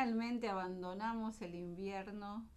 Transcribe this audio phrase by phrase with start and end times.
[0.00, 2.48] Finalmente abandonamos el invierno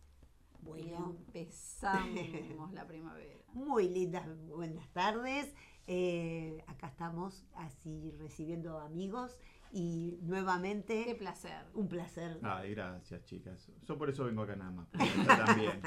[0.77, 3.43] y empezamos la primavera.
[3.51, 5.53] muy lindas, buenas tardes.
[5.85, 9.37] Eh, acá estamos así recibiendo amigos
[9.73, 11.65] y Qué nuevamente placer.
[11.73, 12.39] un placer.
[12.43, 13.69] Ay, gracias, chicas.
[13.83, 14.87] Yo por eso vengo acá nada más.
[15.57, 15.81] bien.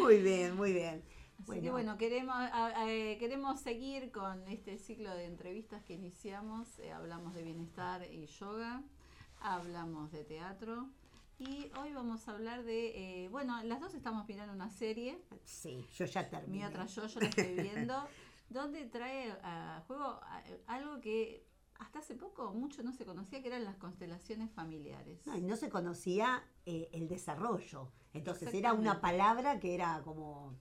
[0.00, 1.02] Muy bien, muy bien.
[1.40, 2.36] Así que bueno, queremos,
[2.86, 6.78] eh, queremos seguir con este ciclo de entrevistas que iniciamos.
[6.78, 8.84] Eh, hablamos de bienestar y yoga,
[9.42, 10.88] hablamos de teatro
[11.38, 15.86] y hoy vamos a hablar de, eh, bueno, las dos estamos mirando una serie, sí,
[15.94, 16.58] yo ya terminé.
[16.58, 17.94] mi otra yo, yo la estoy viendo,
[18.48, 20.20] donde trae a juego
[20.66, 21.44] algo que
[21.80, 25.26] hasta hace poco mucho no se conocía, que eran las constelaciones familiares.
[25.26, 27.90] No, y no se conocía eh, el desarrollo.
[28.14, 30.54] Entonces era una palabra que era como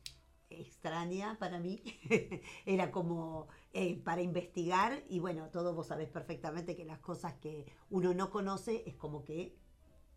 [0.50, 1.84] extraña para mí.
[2.66, 7.66] era como eh, para investigar y bueno, todos vos sabés perfectamente que las cosas que
[7.90, 9.56] uno no conoce es como que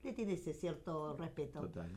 [0.02, 1.60] le tiene ese cierto respeto.
[1.60, 1.90] Total.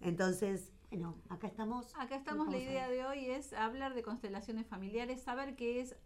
[0.00, 1.92] Entonces, bueno, acá estamos.
[1.96, 5.96] Acá estamos, la idea de hoy es hablar de constelaciones familiares, saber qué es,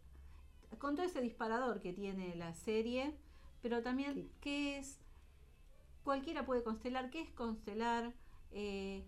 [0.79, 3.15] con todo ese disparador que tiene la serie,
[3.63, 4.31] pero también Sí.
[4.41, 4.99] qué es,
[6.05, 8.15] cualquiera puede constelar, qué es constelar,
[8.51, 9.05] eh,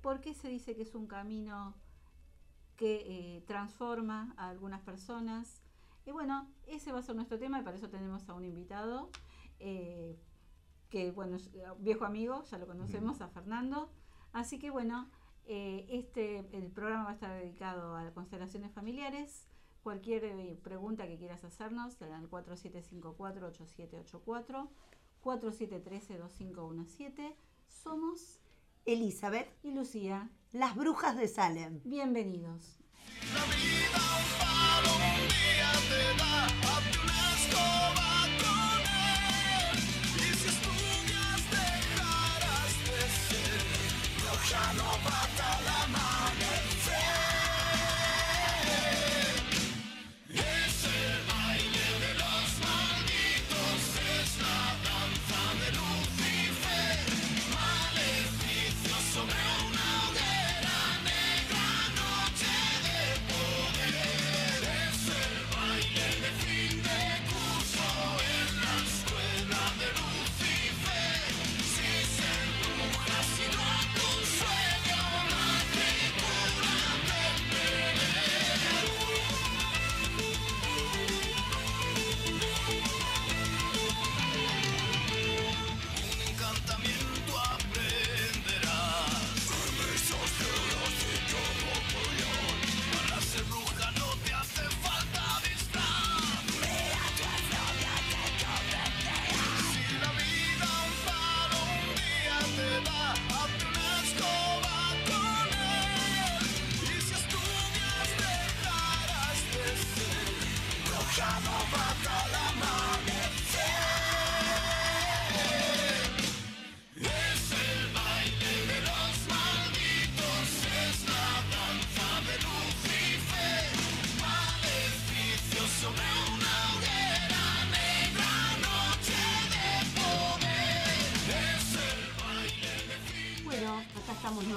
[0.00, 1.74] por qué se dice que es un camino
[2.76, 5.62] que eh, transforma a algunas personas.
[6.04, 9.10] Y bueno, ese va a ser nuestro tema y para eso tenemos a un invitado,
[9.58, 10.16] eh,
[10.88, 13.90] que bueno, eh, viejo amigo, ya lo conocemos, a Fernando.
[14.32, 15.10] Así que bueno,
[15.46, 19.48] eh, este el programa va a estar dedicado a constelaciones familiares.
[19.82, 24.68] Cualquier pregunta que quieras hacernos, al 4754-8784,
[25.22, 27.34] 4713-2517.
[27.68, 28.40] Somos
[28.86, 30.30] Elizabeth, y Lucía.
[30.52, 31.80] las brujas de Salem.
[31.84, 32.78] Bienvenidos.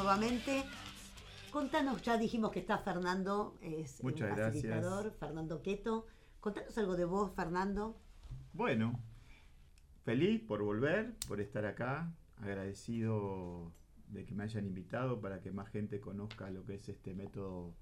[0.09, 0.63] Nuevamente.
[1.51, 4.63] Contanos, ya dijimos que está Fernando, es Muchas un gracias.
[4.63, 6.07] facilitador, Fernando Queto.
[6.39, 7.95] Contanos algo de vos, Fernando.
[8.53, 8.99] Bueno,
[10.05, 12.11] feliz por volver, por estar acá.
[12.37, 13.71] Agradecido
[14.07, 17.75] de que me hayan invitado para que más gente conozca lo que es este método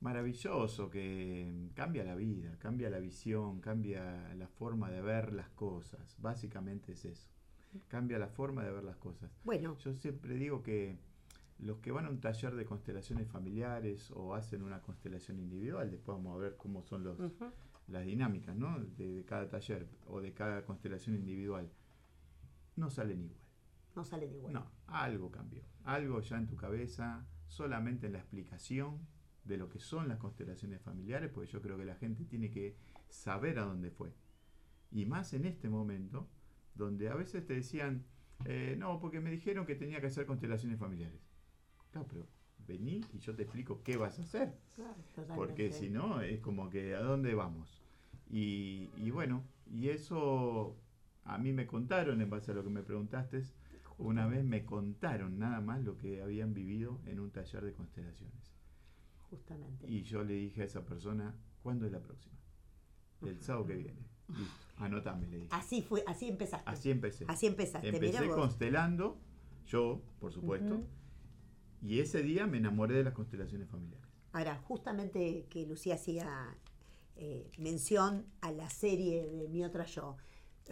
[0.00, 6.16] maravilloso que cambia la vida, cambia la visión, cambia la forma de ver las cosas.
[6.18, 7.28] Básicamente es eso.
[7.88, 9.30] Cambia la forma de ver las cosas.
[9.44, 10.98] Bueno, Yo siempre digo que
[11.58, 16.16] los que van a un taller de constelaciones familiares o hacen una constelación individual, después
[16.18, 17.18] vamos a ver cómo son los,
[17.88, 18.78] las dinámicas ¿no?
[18.78, 21.70] de, de cada taller o de cada constelación individual,
[22.76, 23.40] no salen igual.
[23.94, 24.52] no salen igual.
[24.52, 25.62] No, algo cambió.
[25.84, 29.06] Algo ya en tu cabeza, solamente en la explicación
[29.44, 32.76] de lo que son las constelaciones familiares, porque yo creo que la gente tiene que
[33.08, 34.12] saber a dónde fue.
[34.90, 36.28] Y más en este momento,
[36.74, 38.04] donde a veces te decían,
[38.44, 41.20] eh, no, porque me dijeron que tenía que hacer constelaciones familiares.
[41.92, 42.26] Claro, pero
[42.66, 44.54] vení y yo te explico qué vas a hacer.
[44.74, 45.34] Claro.
[45.34, 47.82] Porque si no, es como que ¿a dónde vamos?
[48.30, 50.76] Y, y bueno, y eso
[51.24, 53.42] a mí me contaron, en base a lo que me preguntaste,
[53.98, 58.52] una vez me contaron nada más lo que habían vivido en un taller de constelaciones.
[59.30, 59.86] Justamente.
[59.88, 62.36] Y yo le dije a esa persona, ¿cuándo es la próxima?
[63.22, 64.06] El sábado que viene.
[64.28, 65.48] Listo, anotame, le dije.
[65.52, 66.68] Así fue, así empezaste.
[66.68, 67.24] Así empecé.
[67.28, 67.88] Así empezaste.
[67.88, 69.18] Empecé constelando,
[69.66, 70.86] yo, por supuesto, Ujú.
[71.82, 74.06] Y ese día me enamoré de las constelaciones familiares.
[74.32, 76.56] Ahora, justamente que Lucía hacía
[77.16, 80.16] eh, mención a la serie de Mi Otra Yo,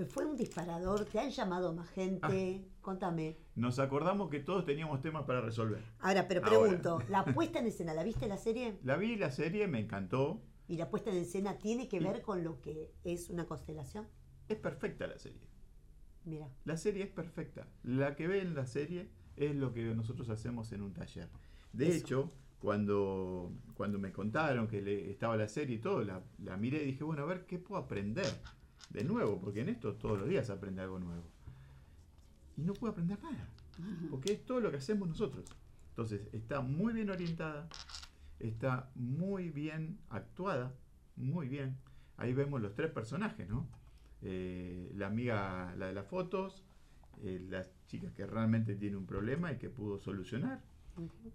[0.08, 1.04] ¿fue un disparador?
[1.06, 2.62] ¿Te han llamado más gente?
[2.66, 2.70] Ah.
[2.82, 3.38] Contame.
[3.54, 5.82] Nos acordamos que todos teníamos temas para resolver.
[6.00, 6.58] Ahora, pero Ahora.
[6.60, 8.78] pregunto, ¿la puesta en escena, la viste la serie?
[8.84, 10.42] La vi la serie, me encantó.
[10.68, 14.06] ¿Y la puesta en escena tiene que ver con lo que es una constelación?
[14.48, 15.40] Es perfecta la serie.
[16.24, 17.66] Mira, La serie es perfecta.
[17.82, 21.28] La que ve en la serie es lo que nosotros hacemos en un taller.
[21.72, 21.96] De Eso.
[21.96, 26.82] hecho, cuando, cuando me contaron que le, estaba la serie y todo, la, la miré
[26.82, 28.26] y dije, bueno, a ver qué puedo aprender
[28.90, 31.24] de nuevo, porque en esto todos los días aprende algo nuevo.
[32.56, 33.48] Y no puedo aprender nada,
[34.10, 35.44] porque es todo lo que hacemos nosotros.
[35.90, 37.68] Entonces, está muy bien orientada,
[38.38, 40.72] está muy bien actuada,
[41.16, 41.76] muy bien.
[42.16, 43.68] Ahí vemos los tres personajes, ¿no?
[44.22, 46.63] Eh, la amiga, la de las fotos,
[47.22, 50.62] eh, la chica que realmente tiene un problema y que pudo solucionar,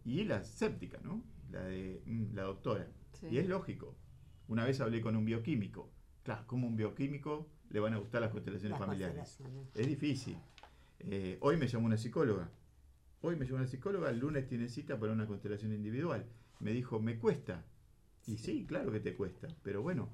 [0.06, 1.24] y la séptica, ¿no?
[1.52, 2.88] La de mm, la doctora.
[3.14, 3.28] Sí.
[3.32, 3.96] Y es lógico.
[4.48, 5.92] Una vez hablé con un bioquímico.
[6.24, 9.16] Claro, como un bioquímico le van a gustar las constelaciones las familiares.
[9.18, 9.76] constelaciones.
[9.76, 10.38] Es difícil.
[11.00, 12.50] Eh, hoy me llamó una psicóloga.
[13.22, 16.26] Hoy me llamó una psicóloga, el lunes tiene cita para una constelación individual.
[16.60, 17.66] Me dijo, me cuesta.
[18.28, 19.48] Y sí, claro que te cuesta.
[19.64, 20.10] Pero bueno,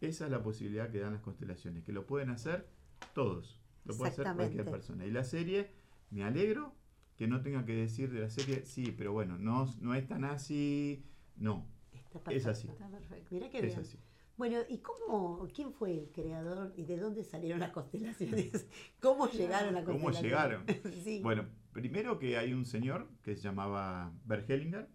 [0.00, 2.66] esa es la posibilidad que dan las constelaciones, que lo pueden hacer
[3.14, 3.59] todos.
[3.84, 5.06] Lo puede hacer cualquier persona.
[5.06, 5.70] Y la serie,
[6.10, 6.74] me alegro
[7.16, 10.24] que no tenga que decir de la serie, sí, pero bueno, no, no es tan
[10.24, 11.04] así.
[11.36, 12.66] No, Está Es así.
[12.66, 12.84] perfecto.
[12.84, 13.28] Está perfecto.
[13.34, 13.78] Mira qué es bien.
[13.80, 13.98] así.
[14.36, 18.66] Bueno, ¿y cómo, quién fue el creador y de dónde salieron las constelaciones?
[19.00, 20.64] ¿Cómo llegaron a ¿Cómo llegaron?
[21.04, 21.20] sí.
[21.22, 24.88] Bueno, primero que hay un señor que se llamaba Bergelinger,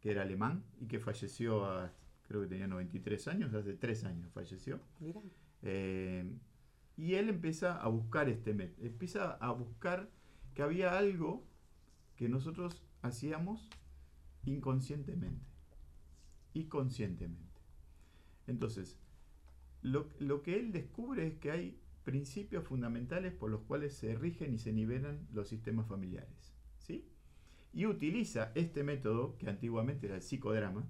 [0.00, 1.92] que era alemán y que falleció, a,
[2.28, 4.80] creo que tenía 93 años, hace 3 años falleció.
[4.98, 5.20] Mira,
[5.62, 6.30] Eh,
[6.96, 10.10] y él empieza a buscar este método, empieza a buscar
[10.54, 11.44] que había algo
[12.16, 13.68] que nosotros hacíamos
[14.44, 15.46] inconscientemente
[16.52, 17.60] y conscientemente.
[18.46, 18.98] Entonces,
[19.82, 24.52] lo, lo que él descubre es que hay principios fundamentales por los cuales se rigen
[24.54, 26.52] y se nivelan los sistemas familiares.
[26.78, 27.08] ¿sí?
[27.72, 30.88] Y utiliza este método, que antiguamente era el psicodrama,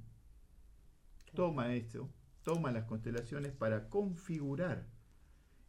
[1.34, 2.10] toma esto,
[2.42, 4.88] toma las constelaciones para configurar.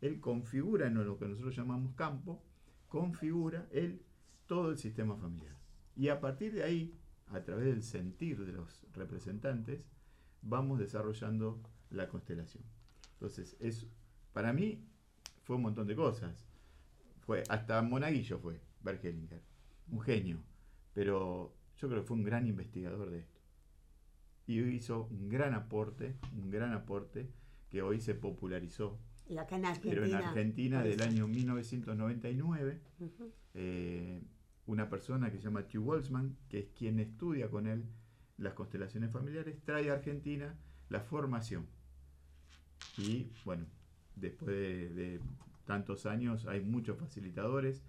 [0.02, 2.44] Él configura en lo que nosotros llamamos campo,
[2.88, 4.02] configura él
[4.48, 5.56] todo el sistema familiar.
[5.96, 6.94] Y a partir de ahí,
[7.28, 9.88] a través del sentir de los representantes,
[10.42, 12.64] vamos desarrollando la constelación.
[13.14, 13.88] Entonces, es,
[14.34, 14.84] para mí
[15.44, 16.46] fue un montón de cosas.
[17.22, 19.42] Fue, hasta Monaguillo fue, Bergelinger,
[19.92, 20.44] un genio.
[20.94, 23.40] Pero yo creo que fue un gran investigador de esto.
[24.48, 27.30] Y hizo un gran aporte, un gran aporte
[27.70, 29.00] que hoy se popularizó.
[29.32, 29.94] Y acá en Argentina.
[29.96, 33.32] Pero en Argentina del año 1999, Ujú.
[33.54, 34.22] eh,
[34.66, 37.86] una persona que se llama Hugh Walsman, que es quien estudia con él
[38.38, 40.56] las constelaciones familiares, trae a Argentina
[40.90, 41.68] la formación.
[42.98, 43.66] Y bueno,
[44.16, 45.20] después de, de
[45.66, 47.84] tantos años hay muchos facilitadores.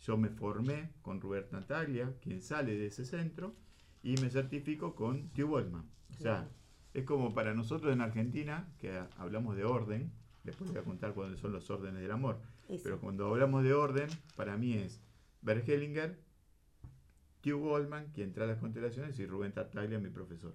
[0.00, 3.54] Yo me formé con Robert Natalia, quien sale de ese centro,
[4.02, 5.88] y me certifico con Hugh Walsman.
[6.10, 6.50] O sea, Claro.
[6.92, 10.12] es como para nosotros en Argentina, que hablamos de orden,
[10.44, 12.38] después voy a contar cuáles son los órdenes del amor.
[12.68, 12.82] Eso.
[12.84, 15.00] Pero cuando hablamos de orden, para mí es
[15.42, 16.18] Bergelinger,
[17.44, 20.54] Hugh Goldman, quien trae las constelaciones, y Rubén Tartaglia, mi profesor.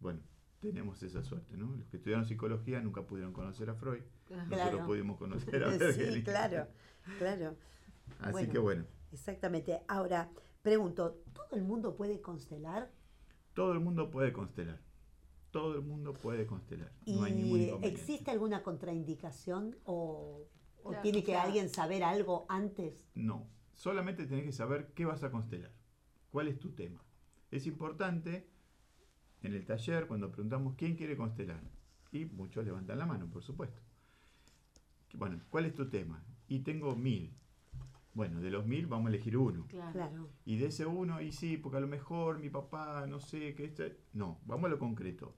[0.00, 0.20] Bueno,
[0.60, 1.74] tenemos esa suerte, ¿no?
[1.76, 4.86] Los que estudiaron psicología nunca pudieron conocer a Freud, nosotros Claro.
[4.86, 6.24] pudimos conocer a sí, Bergelinger.
[6.24, 6.68] claro,
[7.18, 7.56] claro.
[8.20, 8.52] Así Bueno.
[8.52, 9.80] que bueno, Exactamente.
[9.88, 10.30] Ahora,
[10.62, 12.90] pregunto, ¿todo el mundo puede constelar?
[13.52, 14.80] todo el mundo puede constelar.
[15.52, 16.90] Todo el mundo puede constelar.
[17.04, 17.88] ¿Y No hay ningún inconveniente.
[18.02, 20.48] existe alguna contraindicación o,
[20.82, 22.94] o Claro, tiene que alguien saber algo antes?
[23.14, 25.70] No, solamente tenés que saber qué vas a constelar,
[26.30, 27.04] cuál es tu tema.
[27.50, 28.48] Es importante
[29.42, 31.62] en el taller cuando preguntamos quién quiere constelar
[32.10, 33.82] y muchos levantan la mano, por supuesto.
[35.14, 36.24] Bueno, ¿cuál es tu tema?
[36.48, 37.34] Y tengo mil.
[38.14, 39.66] Bueno, de los mil vamos a elegir uno.
[39.68, 39.92] Claro.
[39.92, 40.28] Claro.
[40.44, 43.64] Y de ese uno, y sí, porque a lo mejor mi papá, no sé, que
[43.64, 43.98] este...
[44.12, 45.34] No, vamos a lo concreto.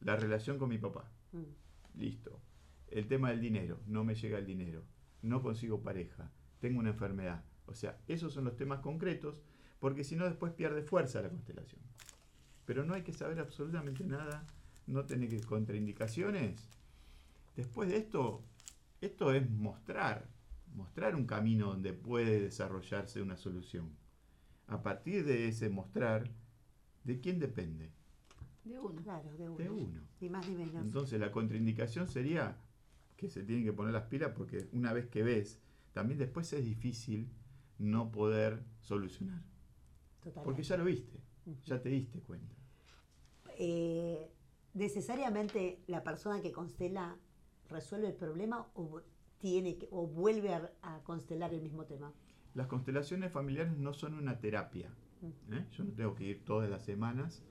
[0.00, 1.10] La relación con mi papá.
[1.32, 2.00] Mm.
[2.00, 2.40] Listo.
[2.88, 4.84] El tema del dinero, no me llega el dinero,
[5.22, 7.44] no consigo pareja, tengo una enfermedad.
[7.66, 9.42] O sea, esos son los temas concretos,
[9.80, 11.80] porque si no después pierde fuerza la constelación.
[12.64, 14.46] Pero no hay que saber absolutamente nada,
[14.86, 16.68] no tener que contraindicaciones.
[17.56, 18.44] Después de esto,
[19.00, 20.28] esto es mostrar,
[20.74, 23.96] mostrar un camino donde puede desarrollarse una solución.
[24.68, 26.30] A partir de ese mostrar,
[27.04, 27.92] ¿de quién depende?
[28.66, 29.00] De uno.
[29.02, 29.56] Claro, de uno.
[29.56, 30.00] De uno.
[30.20, 30.74] Ni más ni menos.
[30.74, 32.58] Entonces la contraindicación sería
[33.16, 35.60] que se tienen que poner las pilas porque una vez que ves,
[35.92, 37.30] también después es difícil
[37.78, 39.42] no poder solucionar.
[40.20, 40.44] Totalmente.
[40.44, 41.20] Porque ya lo viste,
[41.64, 42.56] ya te diste cuenta.
[43.58, 44.30] Eh,
[44.74, 47.16] necesariamente la persona que constela
[47.68, 49.00] resuelve el problema o
[49.38, 52.12] tiene que, o vuelve a, a constelar el mismo tema.
[52.54, 54.90] Las constelaciones familiares no son una terapia.
[55.22, 55.66] ¿eh?
[55.72, 57.42] Yo no tengo que ir todas las semanas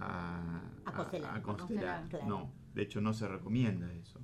[0.00, 1.36] a, A constelar.
[1.36, 1.88] a constelar.
[1.88, 2.28] A constelar.
[2.28, 4.20] No, de hecho no se recomienda eso.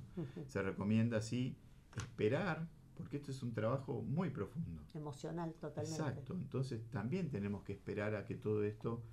[0.47, 1.57] Se recomienda sí
[1.95, 4.81] esperar, porque esto es un trabajo muy profundo.
[4.93, 5.99] Emocional totalmente.
[6.01, 9.03] Exacto, entonces también tenemos que esperar a que todo esto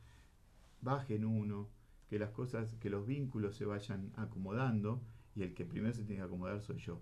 [0.81, 1.69] baje en uno,
[2.09, 5.02] que las cosas, que los vínculos se vayan acomodando
[5.35, 7.00] y el que primero se tiene que acomodar soy yo.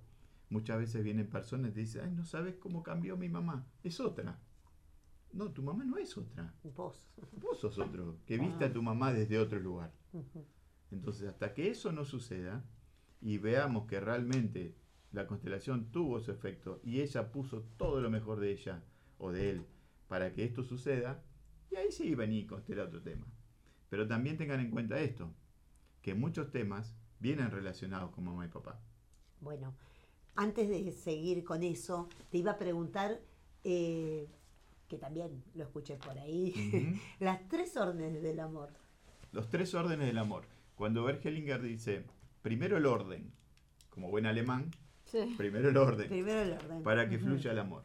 [0.50, 4.00] Muchas veces vienen personas y te dicen, ay, no sabes cómo cambió mi mamá, es
[4.00, 4.38] otra.
[5.32, 7.06] No, tu mamá no es otra, Vos.
[7.40, 9.92] vos sos otro, que viste a tu mamá desde otro lugar.
[10.90, 12.64] Entonces, hasta que eso no suceda
[13.20, 14.74] y veamos que realmente
[15.12, 18.82] la constelación tuvo su efecto y ella puso todo lo mejor de ella
[19.18, 19.66] o de él
[20.08, 21.22] para que esto suceda,
[21.70, 23.26] y ahí sí vení y constela otro tema.
[23.88, 25.32] Pero también tengan en cuenta esto,
[26.02, 28.80] que muchos temas vienen relacionados con mamá y papá.
[29.40, 29.72] Bueno,
[30.34, 33.20] antes de seguir con eso, te iba a preguntar,
[33.62, 34.26] eh,
[34.90, 36.52] que también lo escuché por ahí,
[37.20, 38.70] las tres órdenes del amor.
[39.32, 40.44] Los tres órdenes del amor.
[40.74, 42.04] Cuando Bergelinger dice,
[42.42, 43.32] primero el orden,
[43.88, 44.70] como buen alemán,
[45.04, 45.34] Sí.
[45.38, 46.08] primero el orden.
[46.08, 46.82] Primero el orden.
[46.82, 47.84] para que fluya el amor.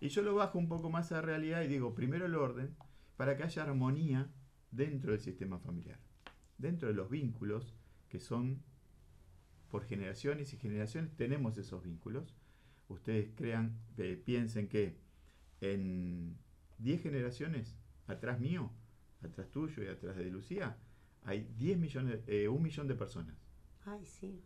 [0.00, 2.74] Y yo lo bajo un poco más a la realidad y digo, primero el orden,
[3.16, 4.30] para que haya armonía
[4.70, 5.98] dentro del sistema familiar,
[6.58, 7.74] dentro de los vínculos
[8.08, 8.62] que son
[9.70, 12.34] por generaciones y generaciones tenemos esos vínculos.
[12.88, 14.96] Ustedes crean, eh, piensen que
[15.60, 16.36] en
[16.78, 17.76] 10 generaciones
[18.06, 18.70] atrás mío,
[19.22, 20.76] atrás tuyo y atrás de Lucía,
[21.22, 23.36] hay 10 millones, eh, un millón de personas.
[23.84, 24.42] Ay, sí.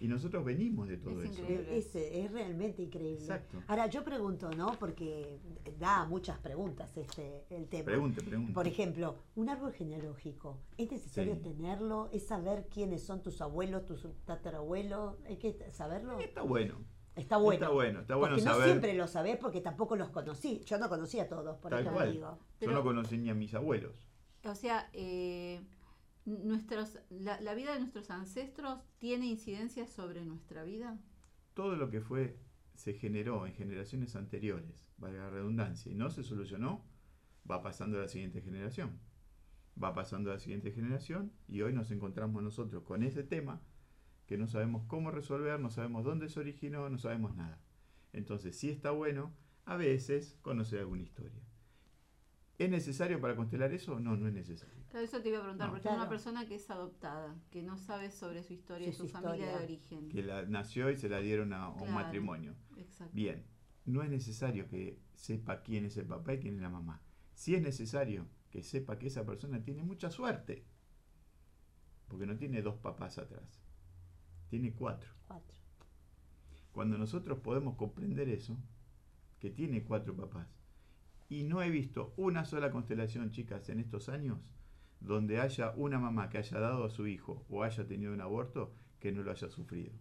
[0.00, 1.44] Y nosotros venimos de todo Es eso.
[1.48, 3.20] Es, es realmente increíble.
[3.20, 3.60] Exacto.
[3.66, 4.78] Ahora, yo pregunto, ¿no?
[4.78, 5.40] Porque
[5.76, 7.86] da muchas preguntas este el tema.
[7.86, 8.52] Pregunte, pregunte.
[8.52, 11.40] Por ejemplo, un árbol genealógico, ¿es necesario Sí.
[11.42, 12.10] tenerlo?
[12.12, 15.16] ¿Es saber quiénes son tus abuelos, tus tatarabuelos?
[15.26, 16.20] ¿Hay que saberlo?
[16.20, 16.78] Está bueno.
[17.18, 17.54] Está bueno.
[17.64, 20.60] Está bueno, está bueno porque no siempre lo sabés porque tampoco los conocí.
[20.64, 22.12] Yo no conocía a todos, por Tal eso cual.
[22.12, 22.38] digo.
[22.58, 23.94] Pero- Yo no conocí ni a mis abuelos.
[24.44, 25.60] O sea, eh,
[26.24, 30.98] nuestros, la, la vida de nuestros ancestros tiene incidencia sobre nuestra vida.
[31.54, 32.38] Todo lo que fue
[32.74, 36.84] se generó en generaciones anteriores, valga la redundancia, y no se solucionó,
[37.50, 39.00] va pasando a la siguiente generación.
[39.82, 43.60] Va pasando a la siguiente generación y hoy nos encontramos nosotros con ese tema
[44.28, 47.58] que no sabemos cómo resolver, no sabemos dónde se originó, no sabemos nada.
[48.12, 49.32] Entonces, sí está bueno
[49.64, 51.42] a veces conocer alguna historia.
[52.58, 53.98] ¿Es necesario para constelar eso?
[54.00, 54.74] No, no es necesario.
[54.90, 55.72] Claro, eso te iba a preguntar, No.
[55.74, 56.10] porque una Claro.
[56.10, 59.64] persona que es adoptada, que no sabe sobre su historia, Sí, su su familia de
[59.64, 60.08] origen.
[60.08, 62.54] Que la, nació y se la dieron a, a un matrimonio.
[62.76, 63.14] Exacto.
[63.14, 63.44] Bien,
[63.86, 67.00] no es necesario que sepa quién es el papá y quién es la mamá.
[67.34, 70.66] Sí es necesario que sepa que esa persona tiene mucha suerte.
[72.08, 73.62] Porque no tiene dos papás atrás.
[74.48, 75.10] Tiene cuatro.
[75.26, 75.56] Cuatro.
[76.72, 78.56] Cuando nosotros podemos comprender eso,
[79.40, 80.48] que tiene cuatro papás,
[81.28, 84.38] y no he visto una sola constelación, chicas, en estos años,
[85.00, 88.72] donde haya una mamá que haya dado a su hijo o haya tenido un aborto
[88.98, 89.92] que no lo haya sufrido.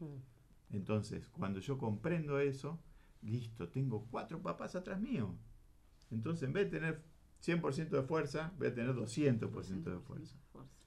[0.00, 0.74] Mm.
[0.74, 2.80] Entonces, cuando yo comprendo eso,
[3.22, 5.36] listo, tengo cuatro papás atrás mío.
[6.10, 7.02] Entonces, en vez de tener
[7.42, 10.36] 100% de fuerza, voy a tener 200% de fuerza.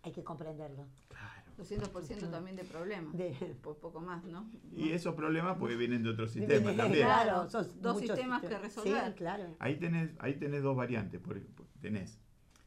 [0.03, 0.85] Hay que comprenderlo.
[1.07, 1.42] Claro.
[1.57, 3.15] 200% también de problemas.
[3.15, 4.49] De- Por poco más, ¿no?
[4.71, 7.05] Y esos problemas porque vienen de otros sistemas también.
[7.05, 9.05] Claro, son Dos sistemas que resolver.
[9.07, 9.55] Sí, claro.
[9.59, 11.19] Ahí tenés, ahí tenés dos variantes.
[11.21, 12.19] por- por- tenés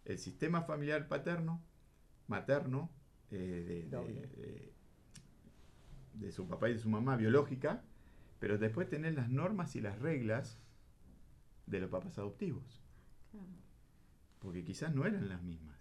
[0.04, 1.62] el sistema familiar paterno,
[2.28, 2.90] materno,
[3.30, 4.20] eh, de, de- Doble.
[4.28, 4.72] de-
[6.14, 7.82] de su papá y de su mamá biológica,
[8.38, 10.58] pero después tenés las normas y las reglas
[11.66, 12.82] de los papás adoptivos.
[13.30, 13.46] Claro.
[14.38, 15.75] porque quizás no eran las mismas.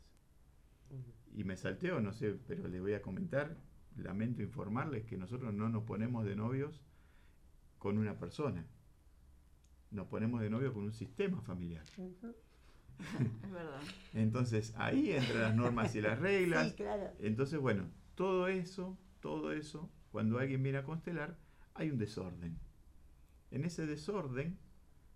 [1.35, 3.57] Y me salteo, no sé, pero les voy a comentar,
[3.97, 6.81] lamento informarles que nosotros no nos ponemos de novios
[7.77, 8.65] con una persona,
[9.91, 11.83] nos ponemos de novio con un sistema familiar.
[13.43, 13.81] Es verdad.
[14.13, 16.69] Entonces ahí entran las normas y las reglas.
[16.69, 17.11] Sí, claro.
[17.19, 21.37] Entonces, bueno, todo eso, todo eso, cuando alguien viene a constelar,
[21.73, 22.57] hay un desorden.
[23.51, 24.57] En ese desorden,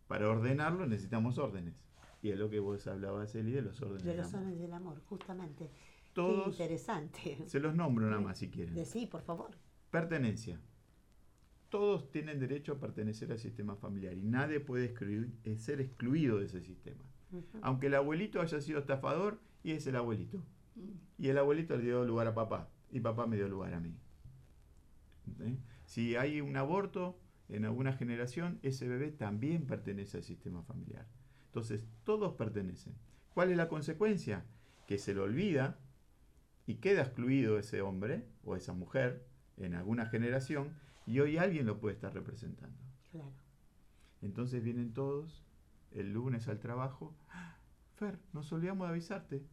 [0.10, 1.86] para ordenarlo necesitamos órdenes.
[2.22, 4.04] Y es lo que vos hablabas, Eli, de los órdenes.
[4.04, 5.72] De los órdenes del amor, justamente.
[6.10, 7.38] Qué Todos, interesante.
[7.46, 8.86] se los nombro nada más si quieren.
[8.86, 9.52] Sí, por favor.
[9.92, 10.60] Pertenencia.
[11.70, 16.40] Todos tienen derecho a pertenecer al sistema familiar y nadie puede excluir- eh, ser excluido
[16.40, 17.04] de ese sistema.
[17.62, 20.40] Aunque el abuelito haya sido estafador y es el abuelito.
[20.76, 21.24] Mm.
[21.24, 23.96] Y el abuelito le dio lugar a papá y papá me dio lugar a mí.
[25.42, 25.58] ¿eh?
[25.86, 31.08] Si hay un aborto en alguna generación, ese bebé también pertenece al sistema familiar.
[31.46, 32.96] Entonces, todos pertenecen.
[33.34, 34.44] ¿Cuál es la consecuencia?
[34.88, 35.80] Que se le olvida
[36.70, 39.26] y queda excluido ese hombre o esa mujer
[39.58, 40.70] en alguna generación
[41.08, 42.78] y hoy alguien lo puede estar representando.
[43.12, 43.32] Claro.
[44.22, 45.44] Entonces vienen todos
[45.92, 47.16] el lunes al trabajo.
[47.30, 47.58] "Ah,
[47.96, 49.44] Fer, nos olvidamos de avisarte.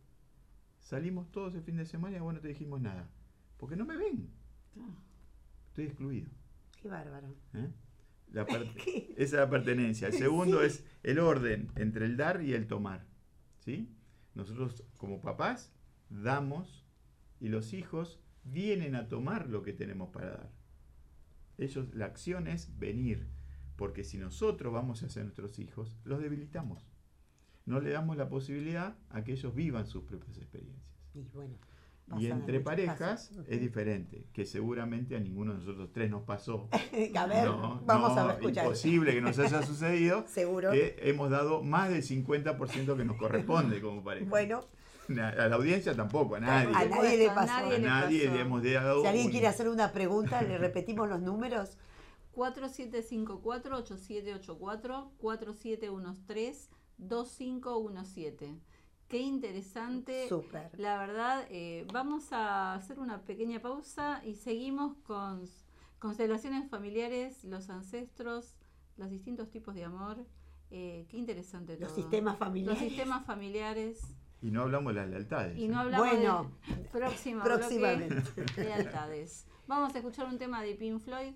[0.81, 3.09] Salimos todos el fin de semana y bueno, no te dijimos nada.
[3.57, 4.29] Porque no me ven.
[5.69, 6.29] Estoy excluido.
[6.83, 7.35] Qué bárbaro.
[7.55, 7.71] ¿eh?
[9.17, 10.09] Esa es la pertenencia.
[10.09, 10.67] El segundo Sí.
[10.67, 13.07] es el orden entre el dar y el tomar.
[13.61, 13.91] ¿sí?
[14.35, 15.73] Nosotros como papás
[16.11, 16.86] damos
[17.41, 20.53] y los hijos vienen a tomar lo que tenemos para dar.
[21.59, 23.27] Ellos, la acción es venir,
[23.77, 26.87] porque si nosotros vamos a ser nuestros hijos, los debilitamos.
[27.65, 30.95] No le damos la posibilidad a que ellos vivan sus propias experiencias.
[31.15, 31.57] Y bueno.
[32.19, 33.45] Y entre parejas casos.
[33.49, 36.69] es diferente, que seguramente a ninguno de nosotros tres nos pasó.
[37.17, 38.65] a ver, No, vamos no, a escuchar.
[38.65, 40.71] Imposible que nos haya sucedido Seguro.
[40.71, 44.31] que hemos dado más del 50% que nos corresponde como pareja.
[44.31, 44.65] Bueno,
[45.39, 46.75] A la audiencia tampoco, a nadie.
[46.75, 47.53] A nadie le pasó.
[47.53, 48.35] A A nadie le nadie pasó.
[48.35, 49.01] le hemos dado.
[49.03, 51.77] si alguien un- quiere hacer una pregunta, le repetimos los números.
[52.37, 55.11] 4754-8784,
[57.01, 58.59] 4713-2517.
[59.09, 60.29] Qué interesante.
[60.29, 60.71] Súper.
[60.79, 65.45] La verdad, eh, vamos a hacer una pequeña pausa y seguimos con
[65.99, 68.57] constelaciones familiares, los ancestros,
[68.97, 70.19] los distintos tipos de amor.
[70.73, 72.03] Eh, qué interesante Los todo.
[72.03, 72.81] sistemas familiares.
[72.83, 74.01] Los sistemas familiares.
[74.43, 75.59] Y no hablamos de las lealtades.
[75.59, 75.83] Y no ¿eh?
[75.85, 78.15] hablamos Bueno, de próximo próximamente.
[78.35, 79.47] bloque, lealtades.
[79.67, 81.33] Vamos a escuchar un tema de Pink Floyd.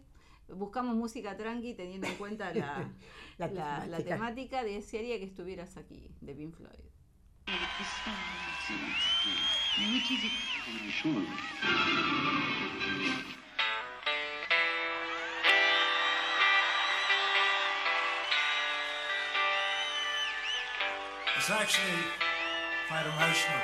[0.49, 2.89] Buscamos música tranqui teniendo en cuenta la,
[3.39, 4.15] La la- la temática.
[4.15, 4.65] temática.
[4.65, 6.81] Desearía que estuvieras aquí, de Pink Floyd.
[21.37, 22.30] It's actually
[22.91, 23.63] quite emotional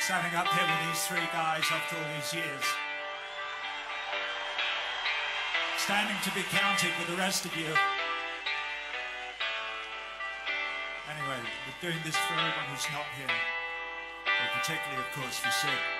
[0.00, 2.64] standing up here with these three guys after all these years.
[5.76, 7.68] Standing to be counted with the rest of you.
[11.12, 13.36] Anyway, we're doing this for everyone who's not here,
[14.24, 15.97] but particularly, of course, for Sid.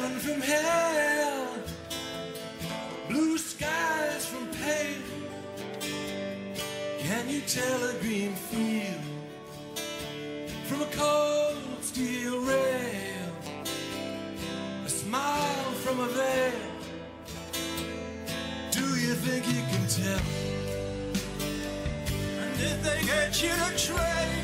[0.00, 1.48] Heaven from hell,
[3.08, 5.02] blue skies from pale?
[6.98, 9.04] Can you tell a green field
[10.64, 13.32] from a cold steel rail?
[14.86, 16.52] A smile from a veil.
[18.70, 20.24] Do you think you can tell?
[22.42, 24.39] And if they get you to trade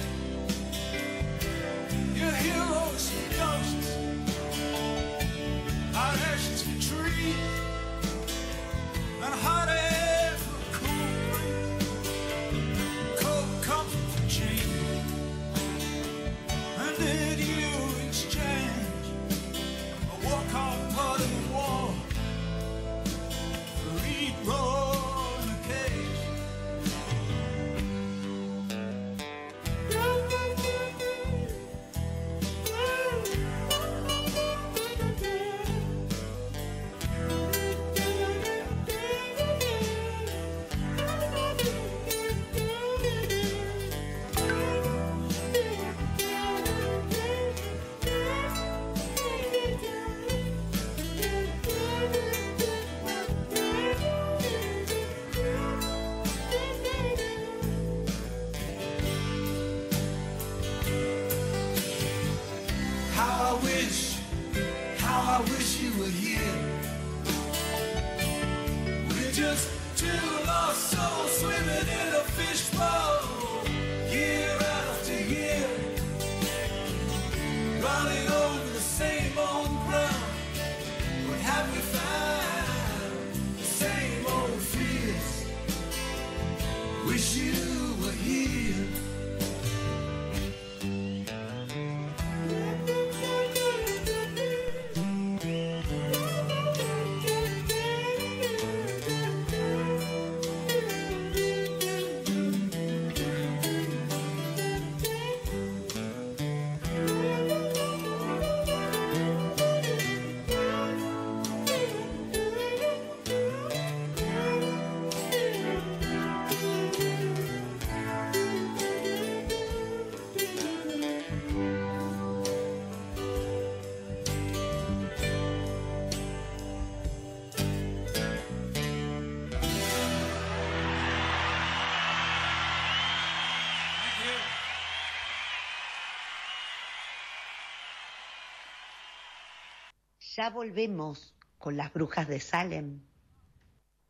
[140.37, 143.01] Ya volvemos con las brujas de Salem.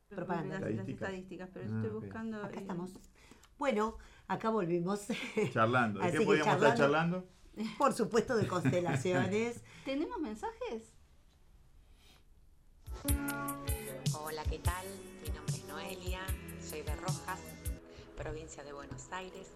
[0.08, 0.58] Propaganda.
[0.58, 1.48] Las, las Estadísticas.
[1.52, 2.42] pero Ah, estoy buscando.
[2.42, 2.90] Acá eh, estamos.
[3.56, 5.06] Bueno, acá volvimos.
[5.52, 6.00] Charlando.
[6.00, 7.28] ¿De Así qué podíamos estar charlando?
[7.78, 9.62] Por supuesto, de constelaciones.
[9.84, 10.92] ¿Tenemos mensajes?
[14.20, 14.84] Hola, ¿qué tal?
[15.22, 16.22] Mi nombre es Noelia,
[16.60, 17.40] soy de Rojas,
[18.16, 19.52] provincia de Buenos Aires.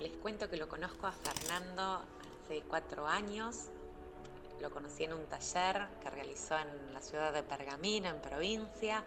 [0.00, 2.02] Les cuento que lo conozco a Fernando
[2.42, 3.68] hace cuatro años.
[4.60, 9.04] Lo conocí en un taller que realizó en la ciudad de Pergamino, en provincia.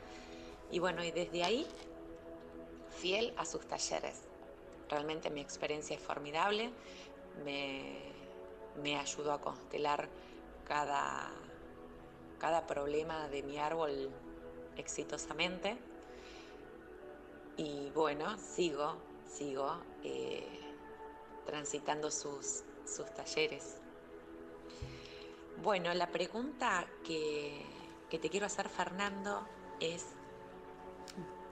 [0.72, 1.68] Y bueno, y desde ahí,
[2.98, 4.22] fiel a sus talleres.
[4.90, 6.72] Realmente mi experiencia es formidable.
[7.44, 8.12] Me,
[8.82, 10.08] me ayudó a constelar
[10.66, 11.32] cada,
[12.40, 14.10] cada problema de mi árbol
[14.78, 15.78] exitosamente.
[17.58, 18.96] Y bueno, sigo,
[19.30, 20.48] sigo eh,
[21.46, 23.81] transitando sus, sus talleres.
[25.64, 27.64] Bueno, la pregunta que,
[28.10, 29.48] que te quiero hacer, Fernando,
[29.80, 30.08] es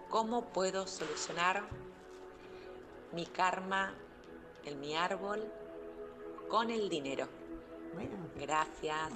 [0.09, 1.63] ¿cómo puedo solucionar
[3.13, 3.93] mi karma
[4.65, 5.43] en mi árbol
[6.47, 7.27] con el dinero?
[7.93, 9.11] Bueno, Gracias.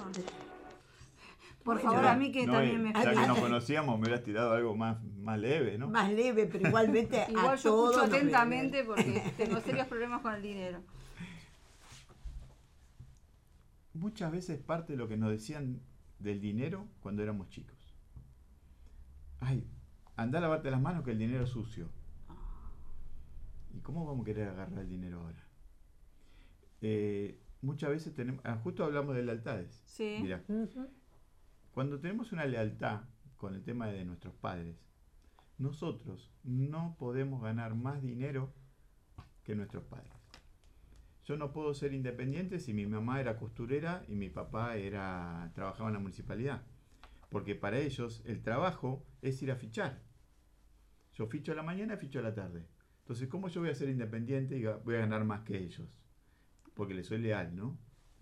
[1.63, 1.91] Por Bueno.
[1.91, 4.75] favor, a mí que No, también me Ya que nos conocíamos, me hubieras tirado algo
[4.75, 5.87] más, más leve, ¿no?
[5.87, 10.35] más leve, pero igualmente Igual a yo todos escucho atentamente porque tengo serios problemas con
[10.35, 10.81] el dinero.
[13.93, 15.81] Muchas veces parte de lo que nos decían
[16.19, 17.77] del dinero cuando éramos chicos.
[19.39, 19.67] Ay,
[20.15, 21.89] anda a lavarte las manos que el dinero es sucio.
[23.73, 25.43] ¿Y cómo vamos a querer agarrar el dinero ahora?
[26.81, 29.81] Eh, muchas veces tenemos, ah, justo hablamos de lealtades.
[29.85, 30.19] Sí.
[30.21, 30.43] Mirá,
[31.73, 33.01] cuando tenemos una lealtad
[33.37, 34.77] con el tema de nuestros padres,
[35.57, 38.53] nosotros no podemos ganar más dinero
[39.43, 40.22] que nuestros padres.
[41.25, 45.89] Yo no puedo ser independiente si mi mamá era costurera y mi papá era trabajaba
[45.89, 46.63] en la municipalidad,
[47.29, 50.01] porque para ellos el trabajo es ir a fichar.
[51.13, 52.65] Yo ficho a la mañana, ficho a la tarde.
[52.99, 55.87] Entonces, ¿cómo yo voy a ser independiente y voy a ganar más que ellos?
[56.73, 57.77] Porque les soy leal, ¿no?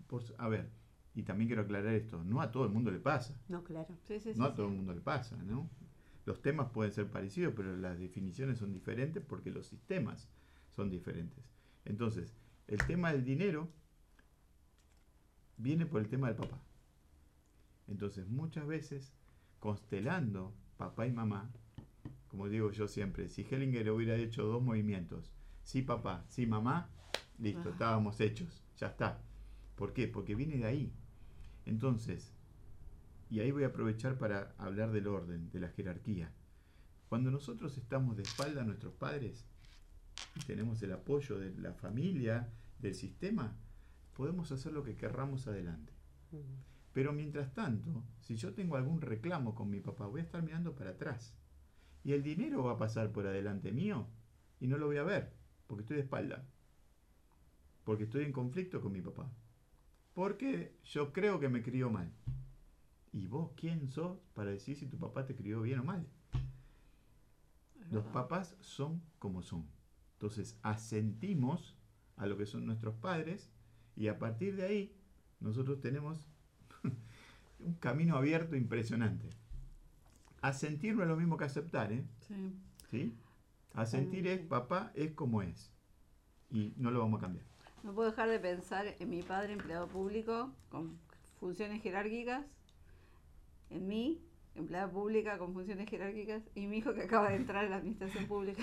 [0.06, 0.70] Por a ver,
[1.14, 3.40] y también quiero aclarar esto, no a todo el mundo le pasa.
[3.48, 3.96] No, claro.
[4.02, 5.70] Sí, sí, sí, No a todo el mundo le pasa, ¿no?
[6.24, 10.28] Los temas pueden ser parecidos, pero las definiciones son diferentes porque los sistemas
[10.70, 11.44] son diferentes.
[11.84, 13.70] Entonces, el tema del dinero
[15.56, 16.60] viene por el tema del papá.
[17.88, 19.12] Entonces, muchas veces,
[19.58, 21.50] constelando papá y mamá,
[22.28, 26.88] como digo yo siempre, si Hellinger hubiera hecho dos movimientos, sí papá, sí mamá,
[27.38, 29.22] listo, estábamos hechos, ya está.
[29.76, 30.08] ¿Por qué?
[30.08, 30.92] Porque viene de ahí.
[31.66, 32.32] Entonces,
[33.28, 36.32] y ahí voy a aprovechar para hablar del orden, de la jerarquía.
[37.08, 39.46] Cuando nosotros estamos de espalda a nuestros padres
[40.46, 43.56] tenemos el apoyo de la familia, del sistema,
[44.14, 45.92] podemos hacer lo que querramos adelante.
[46.32, 46.42] Ujú.
[46.92, 50.74] Pero mientras tanto, si yo tengo algún reclamo con mi papá, voy a estar mirando
[50.74, 51.34] para atrás.
[52.04, 54.06] Y el dinero va a pasar por adelante mío
[54.60, 55.32] y no lo voy a ver,
[55.66, 56.44] porque estoy de espalda.
[57.84, 59.30] Porque estoy en conflicto con mi papá.
[60.12, 62.12] Porque yo creo que me crió mal.
[63.12, 66.06] ¿Y vos quién sos para decir si tu papá te crió bien o mal?
[67.90, 69.66] Los papás son como son.
[70.22, 71.76] Entonces asentimos
[72.16, 73.50] a lo que son nuestros padres
[73.96, 74.96] y a partir de ahí
[75.40, 76.28] nosotros tenemos
[77.58, 79.30] un camino abierto impresionante.
[80.40, 82.04] Asentir no es lo mismo que aceptar, ¿eh?
[82.28, 82.54] Sí.
[82.88, 83.16] ¿Sí?
[83.74, 85.72] Asentir es papá es como es
[86.52, 87.44] y no lo vamos a cambiar.
[87.82, 91.00] No puedo dejar de pensar en mi padre, empleado público, con
[91.40, 92.46] funciones jerárquicas,
[93.70, 94.22] en mí,
[94.54, 98.26] empleada pública con funciones jerárquicas, y mi hijo que acaba de entrar en la administración
[98.26, 98.62] pública,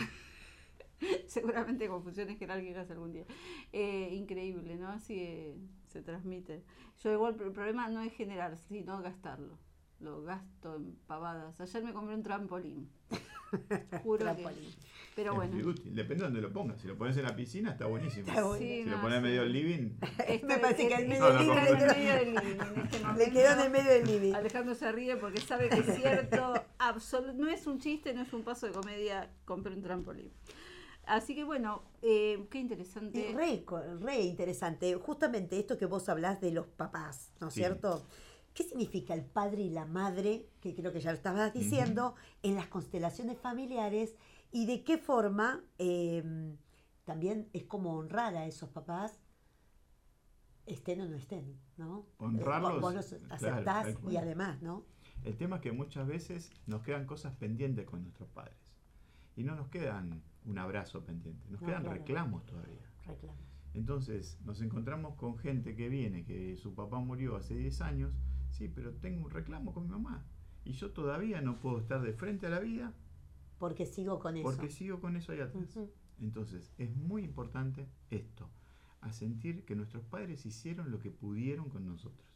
[1.28, 3.26] seguramente con funciones jerárquicas algún día.
[3.74, 4.90] Eh, increíble, ¿no?
[4.90, 5.56] Así eh,
[5.88, 6.64] se transmite.
[7.04, 9.58] Yo igual el problema no es generar, sino gastarlo.
[10.00, 11.60] Lo gasto en pavadas.
[11.60, 12.90] Ayer me compré un trampolín.
[14.04, 14.24] Juro que...
[14.24, 14.70] Trampolín.
[15.16, 15.54] Pero es bueno.
[15.56, 16.80] muy útil, depende de donde lo pongas.
[16.80, 18.28] Si lo pones en la piscina está buenísimo.
[18.28, 18.58] Está bueno.
[18.64, 19.28] Sí, Si no, lo pones en sí.
[19.28, 19.90] medio del living,
[20.48, 22.34] Me parece que es- al medio del está living en le el quedó- medio del
[22.36, 24.34] living en este Le quedó en el medio del living.
[24.36, 28.32] Alejandro se ríe porque sabe que es cierto, absolu- no es un chiste, no es
[28.32, 30.32] un paso de comedia, compré un trampolín.
[31.10, 33.34] Así que bueno, eh, qué interesante.
[33.36, 33.66] Re,
[34.00, 34.94] re interesante.
[34.96, 37.62] Justamente esto que vos hablás de los papás, ¿no es Sí.
[37.62, 38.06] cierto?
[38.54, 42.56] ¿Qué significa el padre y la madre, que creo que ya lo estabas diciendo, en
[42.56, 44.16] las constelaciones familiares?
[44.52, 46.56] ¿Y de qué forma eh,
[47.06, 49.20] también es como honrar a esos papás,
[50.68, 52.06] estén o no estén, ¿no?
[52.20, 54.86] Honrarlos, Vos, los claro, aceptás tal y además, ¿no?
[55.24, 58.56] El tema es que muchas veces nos quedan cosas pendientes con nuestros padres.
[59.36, 61.98] Y no nos quedan un abrazo pendiente, nos No, quedan claro.
[61.98, 62.90] reclamos todavía.
[63.06, 63.40] Reclamos.
[63.74, 68.12] Entonces nos encontramos con gente que viene, que su papá murió hace 10 años,
[68.50, 70.26] sí, pero tengo un reclamo con mi mamá.
[70.66, 72.94] Y yo todavía no puedo estar de frente a la vida
[73.60, 74.44] Porque sigo con eso.
[74.44, 75.78] porque sigo con eso ahí atrás.
[76.20, 78.50] Entonces es muy importante esto,
[79.02, 82.28] a sentir que nuestros padres hicieron lo que pudieron con nosotros.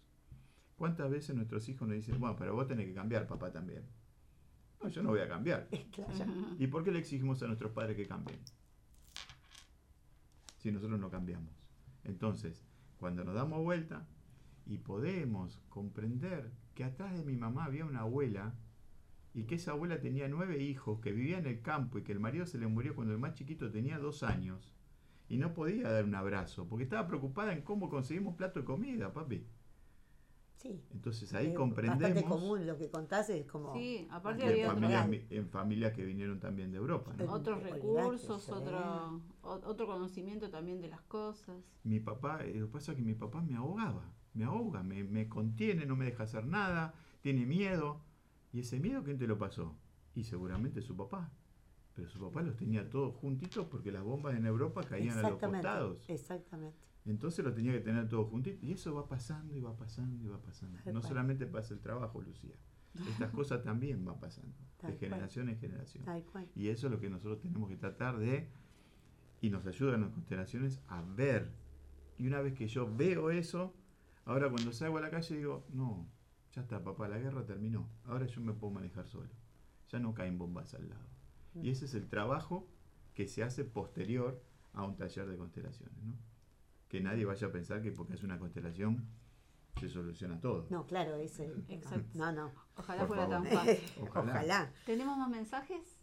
[0.78, 3.84] ¿Cuántas veces nuestros hijos nos dicen, bueno, pero vos tenés que cambiar, papá también?
[4.84, 5.70] No, yo no voy a cambiar.
[5.92, 6.34] Claro.
[6.60, 8.40] ¿Y por qué le exigimos a nuestros padres que cambien?
[10.58, 11.52] Si nosotros no cambiamos.
[12.04, 12.66] Entonces,
[12.98, 14.06] cuando nos damos vuelta
[14.66, 18.56] y podemos comprender que atrás de mi mamá había una abuela
[19.34, 22.20] y que esa abuela tenía nueve hijos, que vivía en el campo y que el
[22.20, 24.74] marido se le murió cuando el más chiquito tenía dos años
[25.30, 29.14] y no podía dar un abrazo porque estaba preocupada en cómo conseguimos plato de comida,
[29.14, 29.46] papi.
[30.64, 30.82] Sí.
[30.94, 33.74] Entonces ahí Eh, comprendemos Bastante común lo que contás es como.
[33.74, 35.26] Sí, aparte y había en, familias, real.
[35.30, 37.14] en familias que vinieron también de Europa.
[37.18, 37.32] ¿no?
[37.34, 41.58] otros recursos, otro, otro conocimiento también de las cosas.
[41.84, 45.04] mi papá, eh, lo que pasa es que mi papá me ahogaba, me ahoga, me,
[45.04, 48.00] me contiene, no me deja hacer nada, tiene miedo.
[48.54, 49.76] ¿Y ese miedo quién te lo pasó?
[50.16, 51.32] Y seguramente su papá.
[51.96, 55.40] Pero su papá los tenía todos juntitos porque las bombas en Europa caían a los
[55.40, 56.10] costados.
[56.10, 56.78] Exactamente.
[57.06, 58.64] Entonces los tenía que tener todos juntitos.
[58.64, 60.80] Y eso va pasando y va pasando y va pasando.
[60.84, 61.10] Tal No cual.
[61.10, 62.56] solamente pasa el trabajo, Lucía.
[63.10, 64.56] Estas cosas también van pasando.
[64.78, 65.10] Tal De cual.
[65.12, 66.06] generación en generación.
[66.06, 66.48] Tal cual.
[66.56, 68.50] Y eso es lo que nosotros tenemos que tratar de,
[69.42, 71.52] y nos ayudan las constelaciones a ver.
[72.18, 73.74] Y una vez que yo veo eso,
[74.26, 76.08] ahora cuando salgo a la calle digo, no,
[76.54, 77.90] ya está, papá, la guerra terminó.
[78.06, 79.30] Ahora yo me puedo manejar solo.
[79.90, 81.06] Ya no caen bombas al lado.
[81.56, 82.68] Y ese es el trabajo
[83.14, 84.42] que se hace posterior
[84.74, 85.96] a un taller de constelaciones.
[86.04, 86.16] ¿no?
[86.94, 89.04] Que nadie vaya a pensar que porque es una constelación
[89.80, 90.68] se soluciona todo.
[90.70, 91.52] No, claro, ese.
[91.68, 92.08] Exacto.
[92.14, 92.52] No, no.
[92.76, 93.80] Ojalá fuera tan fácil.
[94.00, 94.32] Ojalá.
[94.32, 94.72] Ojalá.
[94.86, 95.98] ¿Tenemos más mensajes?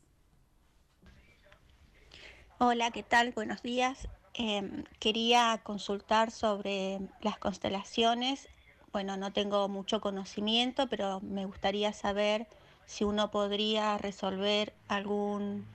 [2.58, 3.30] Hola, ¿qué tal?
[3.30, 4.08] Buenos días.
[4.34, 8.48] Em, quería consultar sobre las constelaciones.
[8.90, 12.48] Bueno, no tengo mucho conocimiento, pero me gustaría saber
[12.86, 15.66] si uno podría resolver algún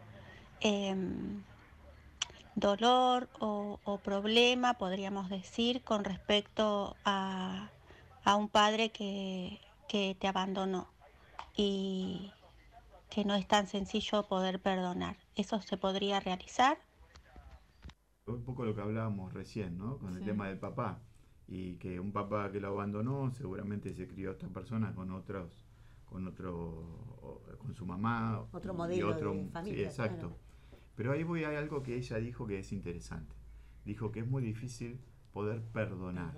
[0.60, 1.41] em,
[2.56, 7.70] dolor o, o problema, podríamos decir, con respecto a,
[8.24, 10.88] a un padre que, que te abandonó
[11.56, 12.32] y
[13.10, 15.18] que no es tan sencillo poder perdonar.
[15.36, 16.78] ¿Eso se podría realizar?
[18.28, 19.98] un poco lo que hablábamos recién, ¿no?
[20.00, 20.26] Con el Sí.
[20.26, 21.00] tema del papá.
[21.48, 25.65] Y que un papá que lo abandonó, seguramente se crió esta persona con otros,
[26.10, 28.46] con otro, con su mamá.
[28.52, 30.28] Otro y modelo otro- de Sí, familia, exacto.
[30.28, 30.45] claro.
[30.96, 33.36] Pero ahí voy a algo que ella dijo que es interesante.
[33.84, 35.00] Dijo que es muy difícil
[35.34, 36.36] poder perdonar.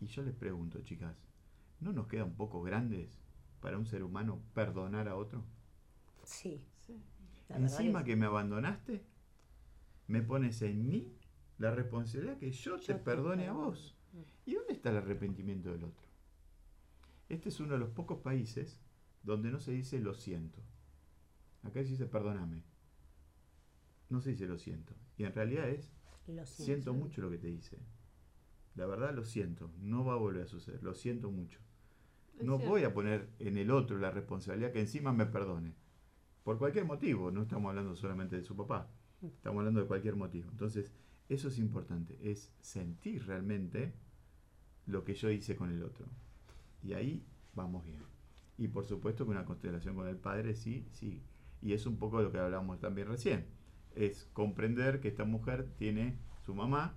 [0.00, 1.16] Y yo les pregunto, chicas,
[1.80, 3.20] ¿no nos queda un poco grandes
[3.60, 5.44] para un ser humano perdonar a otro?
[6.24, 6.64] Sí.
[6.80, 7.00] Sí.
[7.48, 9.04] Encima que que me abandonaste,
[10.06, 11.12] me pones en mí
[11.58, 13.96] la responsabilidad que yo, Yo te te perdone a vos.
[14.46, 16.06] ¿Y dónde está el arrepentimiento del otro?
[17.28, 18.80] Este es uno de los pocos países
[19.22, 20.60] donde no se dice lo siento.
[21.62, 22.62] Acá se dice perdóname.
[24.14, 24.94] No se dice lo siento.
[25.18, 25.90] Y en realidad es
[26.28, 26.94] lo siento, siento.
[26.94, 27.78] mucho lo que te hice.
[28.76, 29.72] La verdad lo siento.
[29.80, 30.82] No va a volver a suceder.
[30.84, 31.58] Lo siento mucho.
[32.38, 32.70] Es No cierto.
[32.70, 35.74] voy a poner en el otro la responsabilidad que encima me perdone.
[36.44, 38.88] Por cualquier motivo, no estamos hablando solamente de su papá,
[39.22, 40.48] estamos hablando de cualquier motivo.
[40.50, 40.92] Entonces,
[41.28, 43.94] eso es importante, es sentir realmente
[44.86, 46.06] lo que yo hice con el otro.
[46.82, 47.24] Y ahí
[47.54, 48.02] vamos bien.
[48.58, 51.22] Y por supuesto que una constelación con el padre, sí, sí.
[51.62, 53.46] Y es un poco lo que hablamos también recién.
[53.94, 56.96] Es comprender que esta mujer tiene su mamá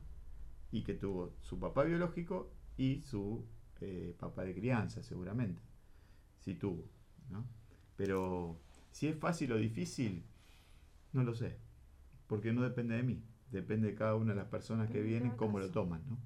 [0.71, 3.45] y que tuvo su papá biológico y su
[3.81, 5.61] eh, papá de crianza, seguramente.
[6.39, 6.89] Sí tuvo,
[7.29, 7.45] ¿no?
[7.95, 8.59] Pero
[8.91, 10.23] si es fácil o difícil,
[11.13, 11.57] no lo sé.
[12.27, 13.23] Porque no depende de mí.
[13.51, 16.17] Depende de cada una de las personas que En vienen, cómo lo toman, ¿no?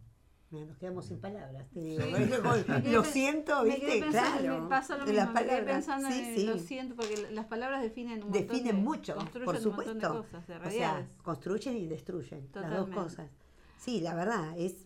[0.51, 2.03] Mira, nos quedamos sin palabras, te digo.
[2.03, 2.91] Sí.
[2.91, 3.85] Lo siento, Me ¿viste?
[3.85, 4.61] quedé pensando, claro.
[4.63, 6.45] me pasa lo mismo, las me quedé pensando Sí, en sí.
[6.45, 9.85] lo siento, porque las palabras definen un montón Definen de- mucho, construyen por un montón
[9.97, 10.21] de supuesto.
[10.23, 13.29] cosas, de O sea, construyen y destruyen, las dos cosas.
[13.77, 14.85] Sí, la verdad, es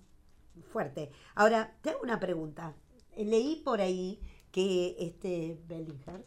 [0.71, 1.10] fuerte.
[1.34, 2.75] Ahora, te hago una pregunta.
[3.17, 6.23] Leí por ahí que este Bellinger,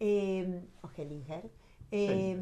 [0.00, 1.50] eh, o Hellinger,
[1.90, 2.36] eh,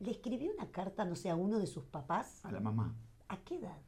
[0.00, 2.44] le escribió una carta, no sé, a uno de sus papás.
[2.44, 2.94] A la mamá,
[3.28, 3.78] ¿A qué edad?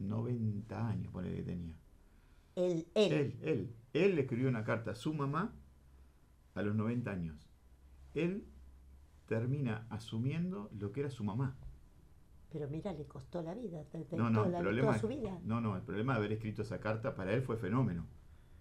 [0.00, 1.74] 90 años, ponele que tenía.
[2.56, 3.12] Él, él.
[3.12, 5.52] Él, él, él le escribió una carta a su mamá
[6.54, 7.48] a los 90 años.
[8.14, 8.44] Él
[9.26, 11.56] termina asumiendo lo que era su mamá.
[12.52, 15.38] Pero mira, le costó la vida, No, no, toda, el la- problema, toda su vida.
[15.44, 18.06] no, no, el problema de haber escrito esa carta para él fue fenómeno.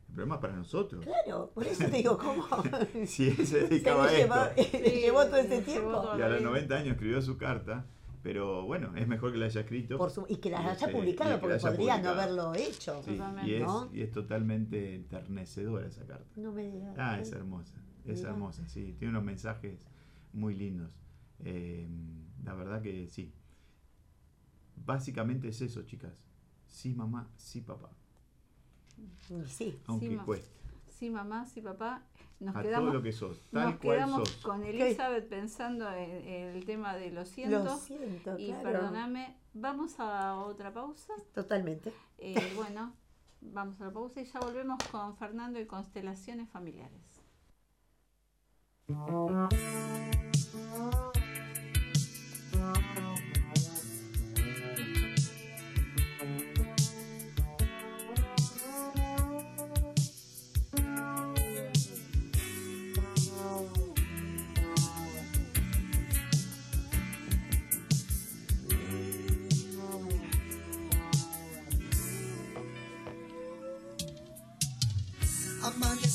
[0.09, 1.03] El problema es para nosotros.
[1.05, 2.45] Claro, por eso te digo, ¿cómo?
[3.07, 5.91] Si él se Se dedicaba a llevó, esto le llevó todo ese le llevó tiempo.
[5.91, 6.19] todo.
[6.19, 7.85] y a los 90 años escribió su carta
[8.21, 9.97] Pero bueno, es mejor que la haya escrito.
[9.97, 12.09] Por su- y que las Y haya este, publicado, que porque la haya podría no
[12.09, 13.01] haberlo hecho.
[13.03, 13.89] Sí, y, es, ¿No?
[13.93, 16.25] y es totalmente enternecedora esa carta.
[16.35, 16.95] No me digas.
[16.97, 17.21] Ah, ¿eh?
[17.21, 19.87] es hermosa, es hermosa, sí, tiene unos mensajes
[20.33, 20.91] muy lindos.
[21.45, 21.87] Eh,
[22.43, 23.31] la verdad que sí.
[24.85, 26.23] Básicamente es eso, chicas.
[26.65, 27.89] Sí, mamá, sí, papá.
[28.97, 29.79] Y Sí.
[29.87, 30.58] Aunque ma- cueste.
[30.99, 32.01] Sí, mamá, sí, papá.
[32.41, 34.41] Nos A quedamos, todo lo que sos, tal nos cual quedamos sos.
[34.43, 37.63] con Elizabeth pensando en, en el tema de lo siento.
[37.63, 38.63] Lo siento, y claro.
[38.63, 41.13] perdóname, vamos a otra pausa.
[41.33, 41.93] Totalmente.
[42.17, 42.93] Eh, bueno,
[43.39, 47.21] vamos a la pausa y ya volvemos con Fernando y constelaciones familiares.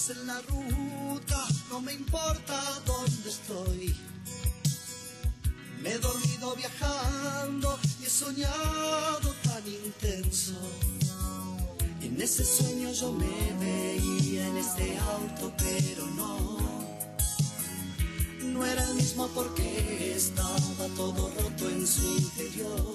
[0.06, 3.96] En la ruta, no me importa dónde estoy.
[5.80, 10.52] Me he dormido viajando y he soñado tan intenso.
[12.02, 16.58] En ese sueño yo me veía en este auto, pero no.
[18.42, 22.94] No era el mismo porque estaba todo roto en su interior.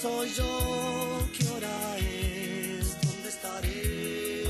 [0.00, 1.28] ¿Quién soy yo?
[1.36, 2.96] ¿Qué hora es?
[3.02, 4.44] ¿Dónde estaré?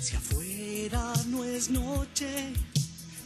[0.00, 2.54] Si afuera no es noche,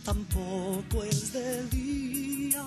[0.05, 2.65] tampoco es de día.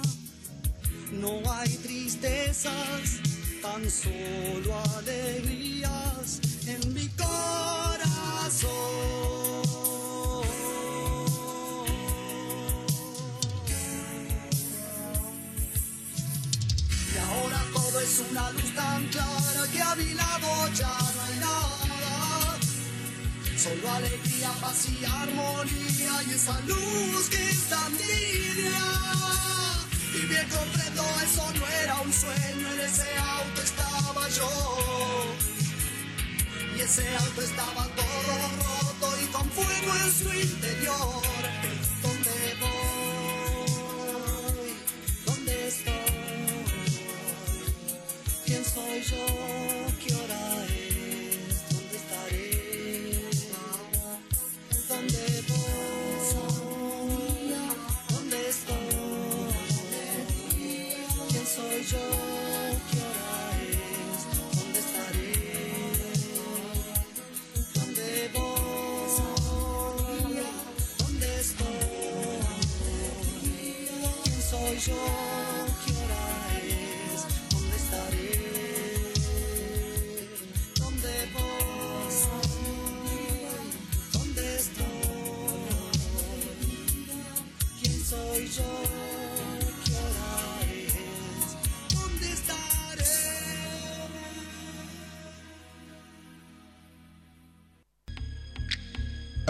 [1.12, 3.20] No hay tristezas,
[3.62, 8.66] tan solo alegrías en mi corazón.
[17.46, 22.58] Ahora todo es una luz tan clara que a mi lado ya no hay nada.
[23.58, 28.88] Solo alegría, paz y armonía y esa luz que es tan tibia.
[30.14, 34.52] Y bien comprendo, eso no era un sueño, en ese auto estaba yo.
[36.78, 38.34] Y ese auto estaba todo
[38.66, 41.35] roto y con fuego en su interior.
[48.96, 49.55] ¿Quién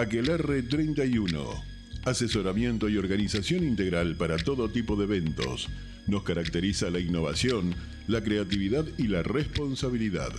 [0.06, 1.64] Aquelarre 31.
[2.06, 5.68] Asesoramiento y organización integral para todo tipo de eventos.
[6.06, 7.74] Nos caracteriza la innovación,
[8.06, 10.32] la creatividad y la responsabilidad.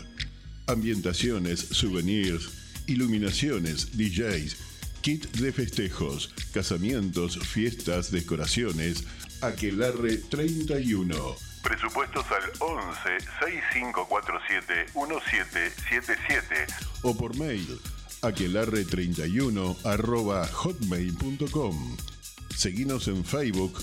[0.68, 2.48] Ambientaciones, souvenirs,
[2.86, 4.56] iluminaciones, DJs,
[5.00, 9.02] kit de festejos, casamientos, fiestas, decoraciones.
[9.40, 11.34] Aquelarre 31.
[11.64, 17.80] Presupuestos al 11 6547 1777 o por mail
[18.22, 21.96] aquelarre31 arroba hotmail.com
[22.54, 23.78] Seguinos en Facebook,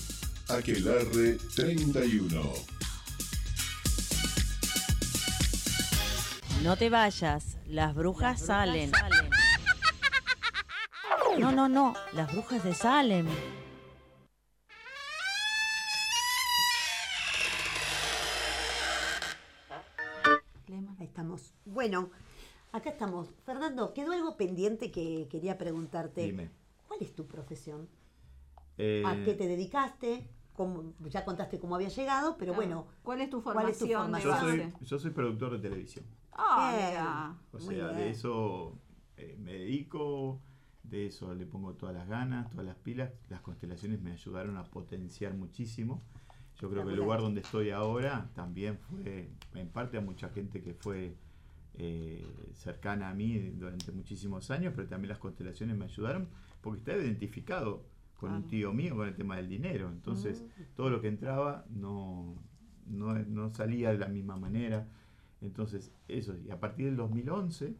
[0.50, 2.42] Aquelarre 31.
[6.64, 8.92] No te vayas, las brujas, salen.
[11.38, 13.28] No, no, no, las brujas de Salem.
[21.00, 21.54] Ahí estamos.
[21.66, 22.12] Bueno,
[22.74, 23.30] acá estamos.
[23.46, 26.24] Fernando, quedó algo pendiente que quería preguntarte.
[26.26, 26.50] Dime.
[26.88, 27.88] ¿Cuál es tu profesión?
[28.78, 30.28] Eh, ¿A qué te dedicaste?
[30.54, 32.68] ¿Cómo- ya contaste cómo había llegado, pero Claro.
[32.68, 34.22] bueno, ¿Cuál es tu ¿Cuál es tu formación?
[34.22, 34.74] yo, soy, base?
[34.82, 36.06] yo soy productor de televisión.
[36.34, 37.36] Ah.
[37.52, 38.78] O sea, de eso
[39.18, 40.40] eh, me dedico,
[40.84, 43.12] de eso le pongo todas las ganas, todas las pilas.
[43.30, 46.02] Las constelaciones me ayudaron a potenciar muchísimo.
[46.60, 50.62] Yo creo que el lugar donde estoy ahora también fue, en parte a mucha gente
[50.62, 51.16] que fue
[51.76, 56.28] eh, cercana a mí durante muchísimos años, pero también las constelaciones me ayudaron
[56.62, 59.90] porque estaba identificado con un tío mío con el tema del dinero.
[59.90, 60.44] Entonces,
[60.76, 62.36] todo lo que entraba no,
[62.86, 64.88] no, no salía de la misma manera.
[65.42, 67.76] Entonces, eso, y a partir del 2011,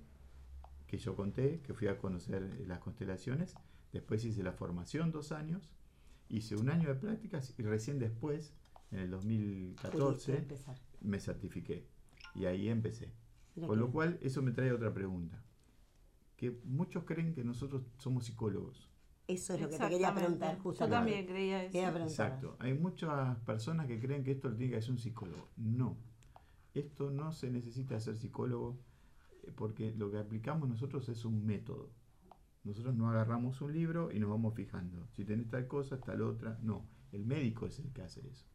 [0.86, 3.56] que yo conté, que fui a conocer eh, las constelaciones,
[3.94, 5.74] después hice la formación dos años,
[6.28, 8.54] hice un año de prácticas y recién después,
[8.92, 10.76] en el pudiste 2014, empezar.
[11.02, 11.88] me certifiqué.
[12.36, 13.14] Y ahí empecé.
[13.56, 13.94] Mira Con lo bien.
[13.94, 15.44] cual, eso me trae otra pregunta.
[16.36, 18.90] Que muchos creen que nosotros somos psicólogos.
[19.28, 20.96] Eso es lo que te quería preguntar Yo justamente.
[20.98, 21.72] también creía eso.
[21.72, 22.28] Quería preguntar.
[22.28, 22.58] Exacto.
[22.60, 25.48] Hay muchas personas que creen que esto lo tiene que hacer un psicólogo.
[25.56, 25.98] No.
[26.74, 28.80] Esto no se necesita ser psicólogo
[29.44, 31.92] eh, porque lo que aplicamos nosotros es un método.
[32.64, 35.08] Nosotros no agarramos un libro y nos vamos fijando.
[35.12, 36.58] Si tenés tal cosa, tal otra.
[36.62, 36.86] No.
[37.12, 38.46] El médico es el que hace eso.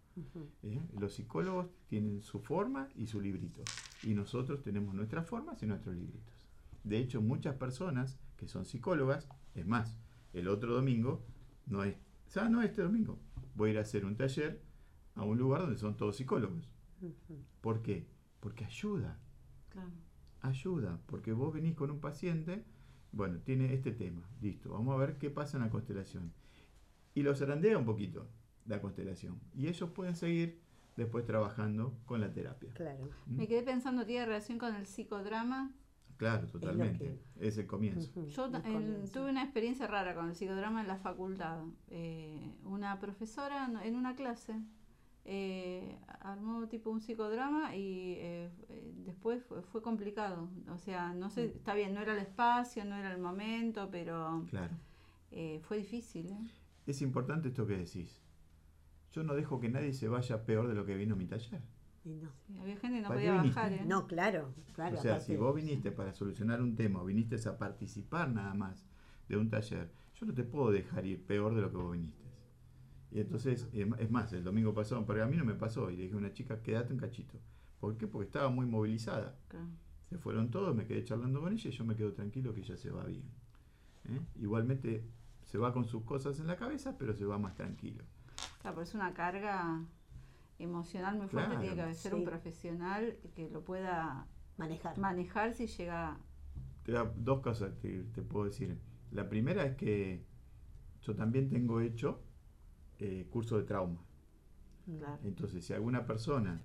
[0.62, 0.80] ¿Eh?
[0.98, 3.62] Los psicólogos tienen su forma y su librito.
[4.02, 6.46] Y nosotros tenemos nuestras formas y nuestros libritos.
[6.84, 9.96] De hecho, muchas personas que son psicólogas, es más,
[10.32, 11.24] el otro domingo,
[11.66, 11.96] no es,
[12.26, 13.18] o sea, no este domingo,
[13.54, 14.62] voy a ir a hacer un taller
[15.14, 16.70] a un lugar donde son todos psicólogos.
[17.60, 18.06] ¿Por qué?
[18.40, 19.18] Porque ayuda,
[19.70, 19.90] Claro.
[20.40, 22.64] ayuda, porque vos venís con un paciente,
[23.12, 26.32] bueno, tiene este tema, listo, vamos a ver qué pasa en la constelación.
[27.14, 28.28] Y los zarandea un poquito
[28.68, 29.40] la constelación.
[29.54, 30.60] Y ellos pueden seguir
[30.96, 32.72] después trabajando con la terapia.
[32.74, 33.08] Claro.
[33.26, 33.36] ¿Mm?
[33.36, 35.72] Me quedé pensando, ¿tiene relación con el psicodrama?
[36.16, 37.20] Claro, totalmente.
[37.38, 38.26] Es, el comienzo.
[38.26, 39.12] Yo El comienzo.
[39.20, 41.60] tuve una experiencia rara con el psicodrama en la facultad.
[41.90, 44.60] Eh, una profesora en una clase
[45.24, 48.50] eh, armó tipo un psicodrama y eh,
[49.04, 50.48] después fue, fue complicado.
[50.72, 54.44] O sea, no sé, está bien, no era el espacio, no era el momento, pero
[54.50, 54.74] Claro.
[55.30, 56.26] eh, fue difícil.
[56.30, 56.48] ¿eh?
[56.86, 58.20] Es importante esto que decís.
[59.12, 61.60] Yo no dejo que nadie se vaya peor de lo que vino a mi taller.
[62.04, 62.30] Y no.
[62.46, 63.72] Sí, había gente que no ¿Para podía bajar.
[63.72, 63.84] ¿eh?
[63.86, 64.98] No, claro, claro.
[64.98, 68.86] o sea, si vos viniste para solucionar un tema o viniste a participar nada más
[69.28, 72.24] de un taller, yo no te puedo dejar ir peor de lo que vos viniste.
[73.10, 75.96] Y entonces, eh, es más, el domingo pasado, porque a mí no me pasó, y
[75.96, 77.38] le dije a una chica, quédate un cachito.
[77.80, 78.06] ¿Por qué?
[78.06, 79.38] Porque estaba muy movilizada.
[79.48, 79.68] Claro.
[80.08, 82.76] Se fueron todos, me quedé charlando con ella y yo me quedo tranquilo que ella
[82.76, 83.24] se va bien.
[84.08, 84.20] ¿eh?
[84.36, 85.04] Igualmente
[85.44, 88.04] se va con sus cosas en la cabeza, pero se va más tranquilo.
[88.60, 89.84] Claro, pero es una carga
[90.58, 91.50] emocional muy fuerte.
[91.56, 92.18] Claro, Tiene que ser sí.
[92.18, 94.26] un profesional que lo pueda
[94.56, 94.98] Manejar.
[94.98, 96.18] manejar si llega.
[96.82, 98.78] Te da dos cosas que te puedo decir.
[99.12, 100.24] La primera es que
[101.02, 102.20] yo también tengo hecho
[102.98, 104.00] eh, curso de trauma.
[104.84, 105.18] Claro.
[105.22, 106.62] Entonces, si alguna persona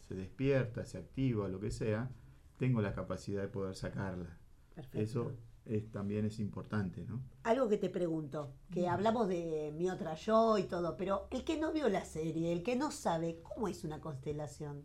[0.00, 2.10] se despierta, se activa, lo que sea,
[2.56, 4.38] tengo la capacidad de poder sacarla.
[4.74, 4.98] Perfecto.
[4.98, 5.32] Eso
[5.66, 7.22] es, también es importante, ¿no?
[7.42, 11.58] Algo que te pregunto, que hablamos de mi otra yo y todo, pero el que
[11.58, 14.84] no vio la serie, el que no sabe, ¿cómo es una constelación?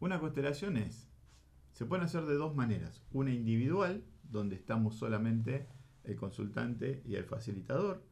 [0.00, 1.08] Una constelación es,
[1.72, 3.02] se pueden hacer de dos maneras.
[3.12, 5.66] Una individual, donde estamos solamente
[6.04, 8.02] el consultante y el facilitador,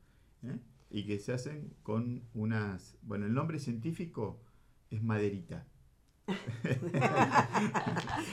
[0.43, 0.59] ¿eh?
[0.91, 4.41] y que se hacen con unas, bueno, el nombre científico
[4.91, 5.67] es maderita.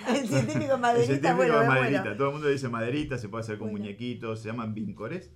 [0.08, 2.02] el científico El maderita, científico bueno, es es maderita.
[2.02, 2.18] bueno.
[2.18, 3.84] Todo el mundo dice maderita, se puede hacer con Bueno.
[3.86, 5.32] muñequitos, se llaman víncores,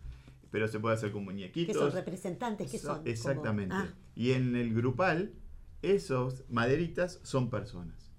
[0.52, 1.76] pero se puede hacer con ¿Qué muñequitos.
[1.78, 2.72] son representantes?
[2.72, 2.98] ¿Qué son?
[2.98, 3.76] Como- Exactamente.
[3.76, 5.34] Ah, Y en el grupal,
[5.82, 8.12] esos maderitas son personas.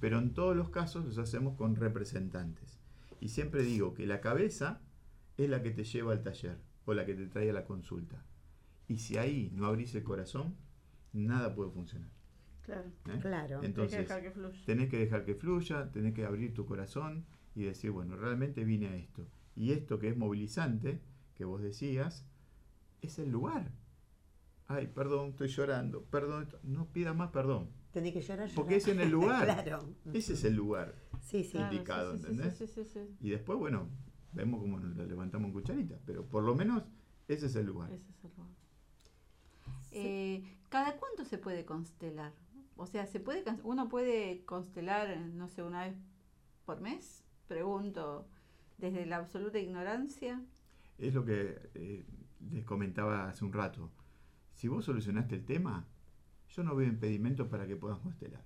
[0.00, 2.78] Pero en todos los casos los hacemos con representantes.
[3.20, 4.80] Y siempre digo que la cabeza
[5.36, 8.22] es la que te lleva al taller o la que te trae a la consulta.
[8.88, 10.56] Y si ahí no abrís el corazón,
[11.12, 12.10] nada puede funcionar.
[12.64, 12.88] Claro.
[13.06, 13.18] ¿eh?
[13.20, 13.56] claro.
[13.56, 14.64] Hay que Entonces, dejar que fluya.
[14.64, 18.88] tenés que dejar que fluya, tenés que abrir tu corazón y decir, bueno, realmente vine
[18.88, 19.26] a esto.
[19.54, 21.00] Y esto que es movilizante,
[21.34, 22.24] que vos decías,
[23.02, 23.70] es el lugar.
[24.66, 27.68] Ay, perdón, estoy llorando, perdón, no pida más perdón.
[27.92, 28.88] Tenés que llorar, Porque llorar.
[28.88, 29.44] es en el lugar.
[29.64, 29.94] claro.
[30.12, 30.94] Ese es el lugar.
[31.20, 31.52] Sí, sí.
[31.52, 32.56] Claro, sí, indicado, ¿entendés?
[32.56, 33.16] sí, sí, sí, sí.
[33.20, 33.88] Y después, bueno,
[34.32, 36.82] vemos cómo nos lo levantamos en cucharita, pero por lo menos
[37.28, 37.92] ese es el lugar.
[37.92, 38.54] Ese es el lugar.
[39.92, 42.32] Eh, ¿Cada cuánto se puede constelar?
[42.76, 45.94] O sea, ¿se puede, can- ¿uno puede constelar, no sé, una vez
[46.64, 47.24] por mes?
[47.46, 48.26] Pregunto,
[48.78, 50.42] desde la absoluta ignorancia.
[50.98, 52.04] Es lo que eh,
[52.50, 53.90] les comentaba hace un rato.
[54.52, 55.86] Si vos solucionaste el tema,
[56.48, 58.42] yo no veo impedimento para que puedas constelar.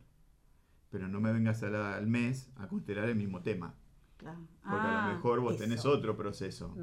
[0.90, 3.74] Pero no me vengas a la- al mes a constelar el mismo tema.
[4.16, 4.40] Claro.
[4.62, 6.74] Porque a Ah, lo mejor vos tenés otro proceso.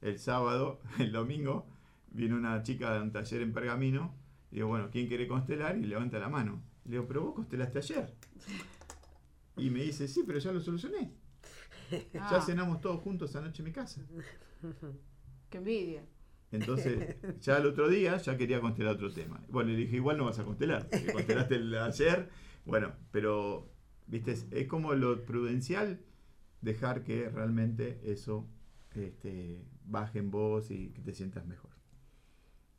[0.00, 1.66] El sábado, el domingo,
[2.10, 4.14] viene una chica de un taller en Pergamino.
[4.54, 5.76] Digo, bueno, ¿quién quiere constelar?
[5.76, 6.62] Y levanta la mano.
[6.84, 8.14] Le digo, pero vos constelaste ayer.
[9.56, 11.12] Y me dice, sí, pero ya lo solucioné.
[12.12, 14.00] Ya ah, cenamos todos juntos anoche en mi casa.
[15.50, 16.02] qué envidia.
[16.50, 19.44] Entonces, ya el otro día ya quería constelar otro tema.
[19.48, 22.30] Bueno, le dije, igual no vas a constelar, porque constelaste el ayer.
[22.64, 23.70] Bueno, pero,
[24.06, 26.00] viste, es, es como lo prudencial
[26.62, 28.48] dejar que realmente eso
[28.94, 31.73] este, baje en vos y que te sientas mejor.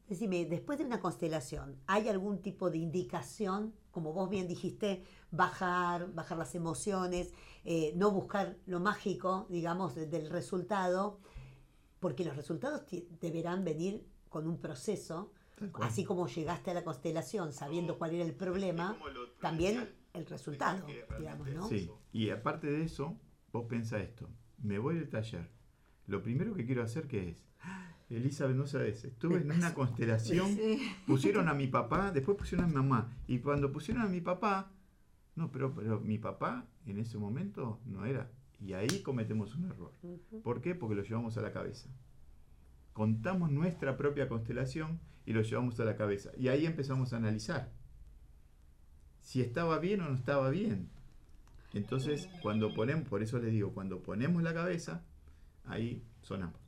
[0.07, 3.73] Decime, después de una constelación, ¿hay algún tipo de indicación?
[3.89, 7.33] Como vos bien dijiste, bajar, bajar las emociones,
[7.63, 11.19] eh, no buscar lo mágico, digamos, de- del resultado,
[11.99, 12.83] porque los resultados
[13.19, 15.31] deberán venir con un proceso,
[15.87, 18.95] así como llegaste a la constelación sabiendo cuál era el problema,
[19.41, 20.85] también el resultado,
[21.17, 21.67] digamos, ¿no?
[21.67, 23.17] Sí, y aparte de eso,
[23.51, 24.29] vos pensá esto,
[24.59, 25.49] me voy del taller,
[26.05, 27.43] lo primero que quiero hacer que es,
[28.09, 30.57] Elizabeth, no sabes, estuve en una constelación,
[31.07, 34.71] pusieron a mi papá, después pusieron a mi mamá, y cuando pusieron a mi papá,
[35.35, 38.29] no, pero, pero mi papá en ese momento no era,
[38.59, 39.91] y ahí cometemos un error.
[40.43, 40.75] ¿Por qué?
[40.75, 41.89] Porque lo llevamos a la cabeza.
[42.93, 46.31] Contamos nuestra propia constelación y lo llevamos a la cabeza.
[46.37, 47.71] Y ahí empezamos a analizar
[49.25, 50.89] si estaba bien o no estaba bien.
[51.73, 55.03] Entonces, cuando ponemos, por eso les digo, cuando ponemos la cabeza,
[55.65, 56.64] ahí sonamos.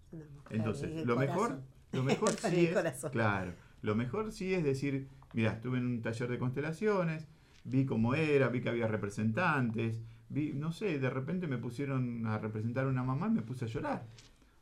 [0.50, 5.78] Entonces, lo mejor, lo mejor sí es, claro, lo mejor sí es decir, mira, estuve
[5.78, 7.28] en un taller de constelaciones,
[7.64, 12.38] vi cómo era, vi que había representantes, vi, no sé, de repente me pusieron a
[12.38, 14.08] representar a una mamá y me puse a llorar,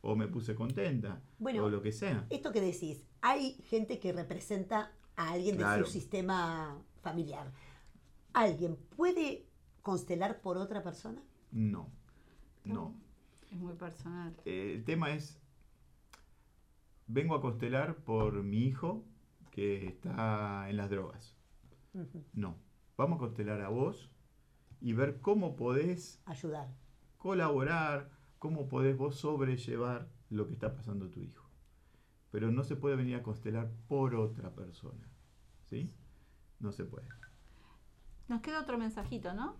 [0.02, 2.26] o me puse contenta, Bueno, o lo que sea.
[2.30, 7.52] Esto que decís, hay gente que representa a alguien de su sistema familiar.
[8.34, 9.46] ¿Alguien puede
[9.82, 11.22] constelar por otra persona?
[11.52, 11.90] No,
[12.66, 13.05] no.
[13.52, 14.36] Es muy personal.
[14.46, 15.40] Eh, el tema es,
[17.08, 19.04] vengo a constelar por mi hijo
[19.52, 21.36] que está en las drogas.
[22.34, 22.58] No,
[22.98, 24.10] vamos a constelar a vos
[24.82, 26.68] y ver cómo podés Ayudar.
[27.18, 31.50] colaborar, cómo podés vos sobrellevar lo que está pasando tu hijo.
[32.32, 35.08] Pero no se puede venir a constelar por otra persona.
[35.64, 35.94] ¿Sí?
[36.60, 37.08] No se puede.
[38.28, 39.56] Nos queda otro mensajito, ¿no?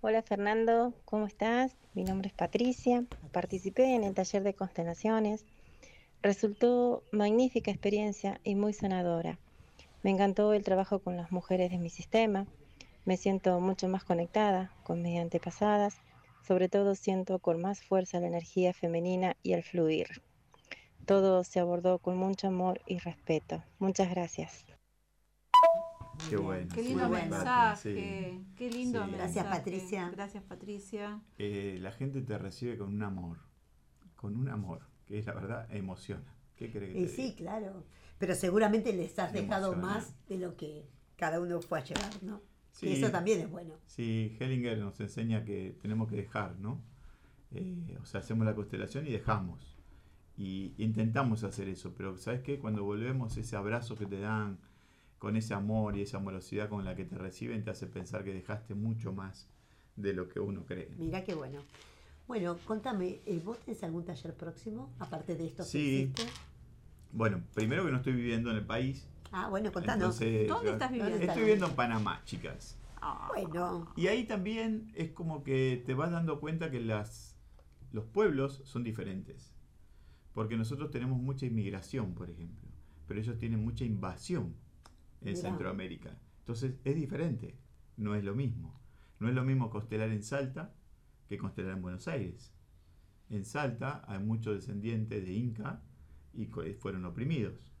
[0.00, 1.74] Hola Fernando, ¿cómo estás?
[1.92, 3.04] Mi nombre es Patricia.
[3.32, 5.44] Participé en el taller de constelaciones.
[6.22, 9.40] Resultó magnífica experiencia y muy sanadora.
[10.04, 12.46] Me encantó el trabajo con las mujeres de mi sistema.
[13.06, 15.96] Me siento mucho más conectada con mis antepasadas.
[16.46, 20.22] Sobre todo siento con más fuerza la energía femenina y el fluir.
[21.06, 23.64] Todo se abordó con mucho amor y respeto.
[23.80, 24.64] Muchas gracias.
[26.28, 26.68] Qué bueno.
[26.74, 27.30] Qué lindo bueno.
[27.36, 27.94] mensaje.
[27.94, 28.46] Sí.
[28.56, 29.10] Qué lindo Sí.
[29.10, 29.32] mensaje.
[29.34, 30.10] Gracias, Patricia.
[30.10, 31.22] Gracias, Patricia.
[31.38, 33.38] Eh, la gente te recibe con un amor.
[34.16, 34.82] Con un amor.
[35.06, 36.34] Que es la verdad, emociona.
[36.56, 37.36] ¿Qué crees que Y te sí, diga?
[37.36, 37.84] claro.
[38.18, 42.42] Pero seguramente les has dejado más de lo que cada uno fue a llevar, ¿no?
[42.72, 42.88] Sí.
[42.88, 43.74] Y eso también es bueno.
[43.86, 46.82] Sí, Hellinger nos enseña que tenemos que dejar, ¿no?
[47.52, 49.78] Eh, o sea, hacemos la constelación y dejamos.
[50.36, 52.58] Y intentamos hacer eso, pero ¿sabes qué?
[52.58, 54.58] Cuando volvemos, ese abrazo que te dan,
[55.18, 58.32] con ese amor y esa amorosidad con la que te reciben, te hace pensar que
[58.32, 59.48] dejaste mucho más
[59.96, 60.90] de lo que uno cree.
[60.96, 61.60] Mira qué bueno.
[62.28, 64.92] Bueno, contame, eh, ¿vos tenés algún taller próximo?
[64.98, 66.12] Aparte de esto que Sí.
[66.12, 66.22] hiciste.
[67.12, 69.08] Bueno, primero que no estoy viviendo en el país.
[69.32, 70.20] Ah, bueno, contanos.
[70.20, 71.16] Entonces, ¿Dónde estás viviendo?
[71.16, 72.78] Estoy viviendo en Panamá, chicas.
[73.00, 77.36] Ah, Bueno, Y ahí también es como que te vas dando cuenta que las,
[77.92, 79.54] los pueblos son diferentes.
[80.34, 82.68] Porque nosotros tenemos mucha inmigración, por ejemplo.
[83.06, 84.54] Pero ellos tienen mucha invasión
[85.20, 85.40] en Mirá.
[85.40, 86.16] Centroamérica.
[86.40, 87.56] Entonces es diferente.
[87.96, 88.78] No es lo mismo.
[89.20, 90.72] No es lo mismo constelar en Salta
[91.28, 92.52] que constelar en Buenos Aires.
[93.30, 95.82] En Salta hay muchos descendientes de Inca
[96.32, 97.72] y co- fueron oprimidos.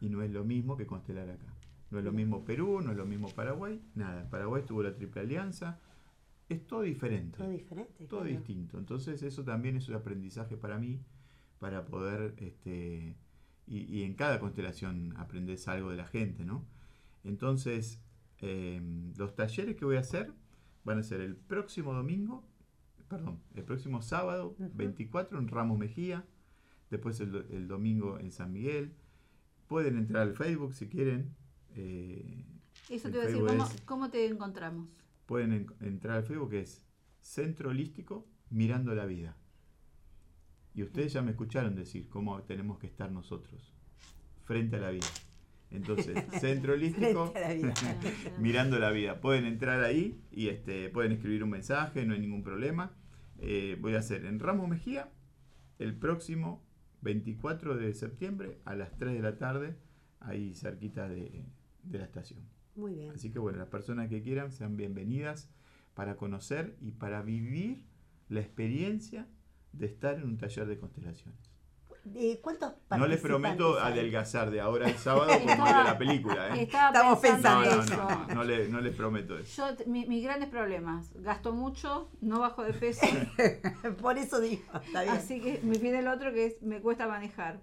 [0.00, 1.46] Y no es lo mismo que constelar acá.
[1.90, 4.28] No es lo mismo Perú, no es lo mismo Paraguay, nada.
[4.28, 5.78] Paraguay tuvo la Triple Alianza.
[6.48, 8.04] Es todo diferente, todo diferente.
[8.06, 8.36] todo claro.
[8.36, 8.78] distinto.
[8.78, 11.00] Entonces eso también es un aprendizaje para mí,
[11.58, 13.16] para poder, este,
[13.66, 16.64] y, y en cada constelación aprendes algo de la gente, ¿no?
[17.24, 17.98] Entonces,
[18.40, 18.80] eh,
[19.16, 20.32] los talleres que voy a hacer
[20.84, 22.44] van a ser el próximo domingo,
[23.08, 24.70] perdón, el próximo sábado Ujú.
[24.74, 26.24] 24 en Ramos Mejía,
[26.90, 28.92] después el, do- el domingo en San Miguel.
[29.68, 31.34] Pueden entrar al Facebook si quieren.
[31.74, 32.44] eh,
[32.90, 34.88] Eso te iba a decir, ¿cómo, es- cómo te encontramos?
[35.26, 36.84] pueden en- entrar al Facebook que es
[37.22, 39.34] Centro Holístico Mirando la Vida.
[40.74, 43.72] Y ustedes ya me escucharon decir cómo tenemos que estar nosotros
[44.42, 45.06] frente a la vida.
[45.70, 47.74] Entonces, Centro Holístico la.
[48.38, 49.20] Mirando la Vida.
[49.20, 52.92] Pueden entrar ahí y este, pueden escribir un mensaje, no hay ningún problema.
[53.38, 55.10] Eh, voy a hacer en Ramos Mejía
[55.78, 56.62] el próximo
[57.02, 59.76] 24 de septiembre a las 3 de la tarde,
[60.20, 61.44] ahí cerquita de,
[61.82, 62.40] de la estación.
[62.76, 63.12] Muy bien.
[63.12, 65.50] Así que bueno, las personas que quieran sean bienvenidas
[65.94, 67.84] para conocer y para vivir
[68.28, 69.28] la experiencia
[69.78, 71.38] de estar en un taller de constelaciones.
[72.42, 73.92] ¿Cuántos No les prometo hay?
[73.94, 76.54] adelgazar de ahora al sábado como el de la película.
[76.54, 76.64] ¿eh?
[76.64, 77.96] Estamos pensando No, no, eso.
[77.96, 79.74] no, no, le- no les prometo eso.
[79.78, 83.06] Yo, mi- mis grandes problemas, gasto mucho, no bajo de peso,
[84.02, 85.14] Por eso digo, está bien.
[85.14, 87.60] así que me viene el otro que es, me cuesta manejar.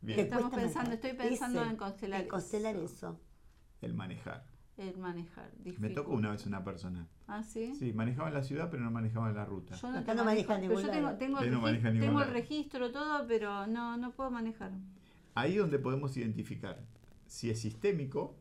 [0.00, 0.94] Bien, Estamos pensando, manejar.
[0.94, 2.84] estoy pensando Ese, en constelar en constelar eso.
[2.86, 3.20] eso.
[3.82, 4.44] el manejar.
[4.78, 5.50] El manejar.
[5.78, 7.06] Me tocó una vez una persona.
[7.26, 7.74] ¿Ah, sí?
[7.74, 9.74] Sí, manejaba en la ciudad, pero no manejaba en la ruta.
[9.74, 11.88] Yo Acá no maneja en manejo, pero ningún yo tengo, tengo, el, no regi- maneja
[11.88, 14.70] en ningún tengo el registro, todo, pero no, no puedo manejar.
[15.34, 16.80] Ahí donde podemos identificar
[17.26, 18.36] si es sistémico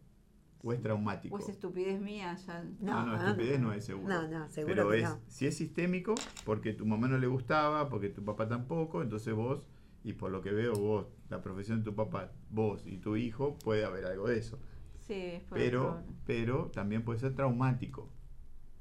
[0.64, 1.36] o es traumático.
[1.36, 2.64] Pues estupidez mía ya.
[2.80, 4.08] No, no, estupidez no es seguro.
[4.08, 5.20] No, no, seguro Pero que es, no.
[5.28, 6.14] si es sistémico,
[6.46, 9.64] porque tu mamá no le gustaba, porque tu papá tampoco, entonces vos,
[10.04, 13.56] y por lo que veo vos, la profesión de tu papá, vos y tu hijo,
[13.64, 14.60] puede haber algo de eso.
[15.08, 18.10] Sí, es por el Pero, pero también puede ser traumático.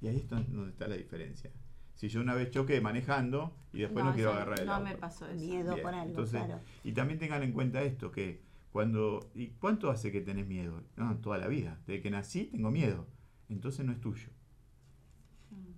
[0.00, 1.50] Y ahí es donde está la diferencia.
[1.94, 4.84] Si yo una vez choqué manejando y después no, quiero agarrar el No auto.
[4.84, 5.42] me pasó eso.
[5.42, 6.60] Miedo Bien, por algo, entonces, claro.
[6.84, 9.30] Y también tengan en cuenta esto, que cuando...
[9.34, 10.82] ¿Y cuánto hace que tenés miedo?
[10.96, 11.80] No, toda la vida.
[11.86, 13.06] Desde que nací tengo miedo.
[13.48, 14.28] Entonces no es tuyo.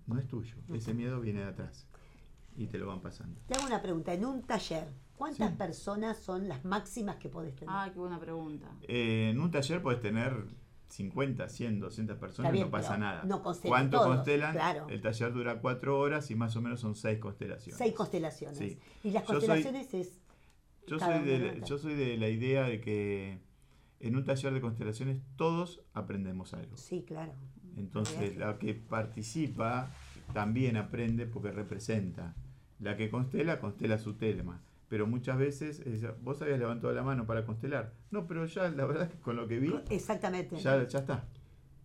[0.07, 0.57] No es tuyo.
[0.72, 1.86] Ese miedo viene de atrás.
[2.57, 3.40] Y te lo van pasando.
[3.46, 4.12] Te hago una pregunta.
[4.12, 4.88] En un taller,
[5.18, 5.56] ¿cuántas Sí.
[5.58, 7.68] personas son las máximas que podés tener?
[7.76, 8.70] Ah, qué buena pregunta.
[8.82, 10.44] Eh, en un taller puedes tener
[10.86, 13.22] 50, 100, 200 personas, bien, no pasa nada.
[13.24, 14.52] no constelan ¿Cuánto todos, constelan?
[14.54, 14.86] claro.
[14.88, 17.76] El taller dura 4 horas y más o menos son 6 constelaciones.
[17.76, 18.56] Seis constelaciones.
[18.56, 18.78] Sí.
[19.04, 20.20] Y las Yo soy- constelaciones es.
[20.86, 23.38] Yo soy, de, la- yo soy de la idea de que
[24.00, 26.76] en un taller de constelaciones todos aprendemos algo.
[26.78, 27.34] Sí, claro.
[27.76, 29.90] Entonces, la que participa
[30.32, 32.34] también aprende porque representa.
[32.80, 34.62] La que constela, constela su tema.
[34.89, 37.93] Pero muchas veces, es, vos habías levantado la mano para constelar.
[38.11, 40.57] No, pero ya la verdad es que con lo que vi, Exactamente.
[40.57, 41.24] ya, ya está.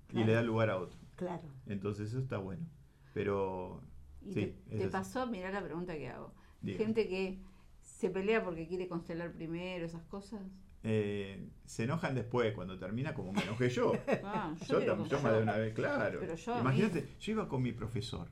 [0.09, 0.27] Y Claro.
[0.27, 0.97] le da lugar a otro.
[1.17, 1.43] Claro.
[1.67, 2.65] Entonces, eso está bueno.
[3.13, 3.81] Pero,
[4.21, 5.27] ¿Y sí, te, te pasó?
[5.27, 6.33] Mirá la pregunta que hago.
[6.61, 6.77] Diga.
[6.77, 7.39] Gente que
[7.81, 10.41] se pelea porque quiere constelar primero, esas cosas.
[10.83, 13.93] Eh, se enojan después, cuando termina, como me enojé yo.
[14.23, 16.19] Ah, yo Yo, tam- yo más de una vez, claro.
[16.21, 18.27] Pero yo a Imagínate, yo iba con mi profesor.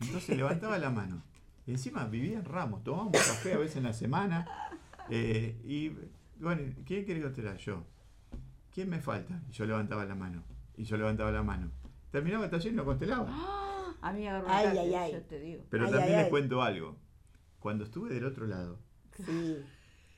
[0.00, 1.22] Entonces levantaba la mano.
[1.66, 4.46] Y encima vivía en Ramos, tomábamos café a veces en la semana.
[5.10, 5.90] eh, y
[6.40, 7.56] bueno, ¿quién quiere constelar?
[7.58, 7.84] Yo.
[8.72, 9.40] ¿Quién me falta?
[9.48, 10.42] Y yo levantaba la mano.
[10.76, 11.70] Y yo levantaba la mano.
[12.10, 13.28] Terminaba el taller y no constelaba.
[14.00, 15.12] A mí me agarró Ay, ay, ay.
[15.12, 15.64] yo te digo.
[15.70, 16.30] Pero Ay, también ay, les ay.
[16.30, 16.96] cuento algo.
[17.60, 18.78] Cuando estuve del otro lado,
[19.24, 19.58] Sí.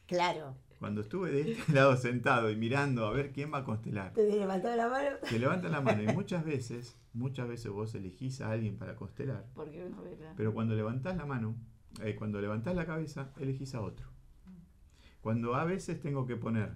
[0.07, 0.55] Claro.
[0.85, 4.29] Cuando estuve de este lado sentado y mirando a ver quién va a constelar, Te
[4.29, 5.17] levantó la mano.
[5.27, 9.47] te levantan la mano y muchas veces, muchas veces vos elegís a alguien para constelar.
[9.55, 11.57] Porque uno ve la- Pero cuando levantás la mano,
[12.03, 14.07] eh, cuando levantás la cabeza, elegís a otro.
[15.23, 16.73] Cuando a veces tengo que poner,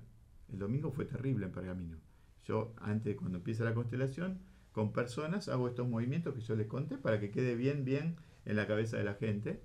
[0.51, 1.99] el domingo fue terrible en Pergamino.
[2.47, 4.39] Yo, antes, cuando empieza la constelación,
[4.73, 8.57] con personas hago estos movimientos que yo les conté para que quede bien, bien en
[8.57, 9.61] la cabeza de la gente.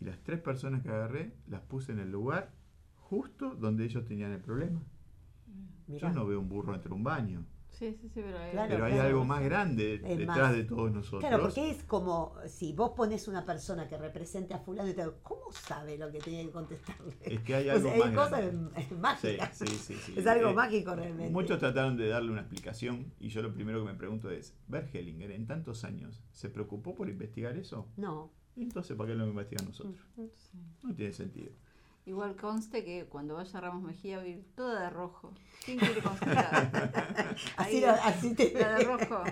[0.00, 2.50] Y las tres personas que agarré, las puse en el lugar
[3.14, 4.82] justo donde ellos tenían el problema.
[5.86, 6.08] Mirá.
[6.08, 8.84] Yo no veo un burro entre un baño, Sí, sí, sí, pero hay, Claro, pero
[8.84, 9.08] hay claro.
[9.08, 10.52] algo más grande Es detrás más.
[10.54, 11.20] de todos nosotros.
[11.22, 15.00] Claro, porque es como si vos pones una persona que represente a fulano y te
[15.02, 17.16] digo, ¿cómo sabe lo que tenía que contestarle?
[17.22, 18.80] Es que hay O algo sea, más hay cosas grande.
[18.88, 19.58] Sí, mágicas.
[19.58, 20.14] sí, sí, sí.
[20.16, 21.32] Es algo Eh, mágico realmente.
[21.32, 24.94] Muchos trataron de darle una explicación y yo lo primero que me pregunto es, ¿Bert
[24.94, 27.88] Hellinger en tantos años se preocupó por investigar eso?
[27.96, 28.30] No.
[28.56, 29.96] Entonces, ¿para qué lo investigan nosotros?
[30.36, 30.58] Sí.
[30.84, 31.50] No tiene sentido.
[32.06, 35.32] Igual conste que cuando vaya a Ramos Mejía voy a ir toda de rojo.
[35.64, 36.70] ¿Quién quiere constelar?
[37.56, 39.22] Así, Ahí, lo- así te la de rojo.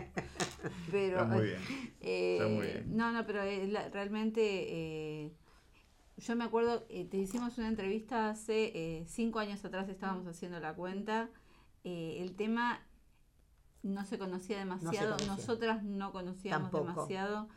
[0.91, 1.59] Pero, Está muy bien.
[2.01, 2.97] eh, Está muy bien.
[2.97, 5.33] No, no, pero la- realmente eh,
[6.17, 10.59] yo me acuerdo, eh, te hicimos una entrevista hace eh, cinco años atrás, estábamos haciendo
[10.61, 11.29] la cuenta.
[11.85, 12.81] eh, el tema
[13.83, 15.27] no se conocía demasiado, conocía.
[15.37, 16.85] nosotras no conocíamos Tampoco.
[17.03, 17.49] demasiado.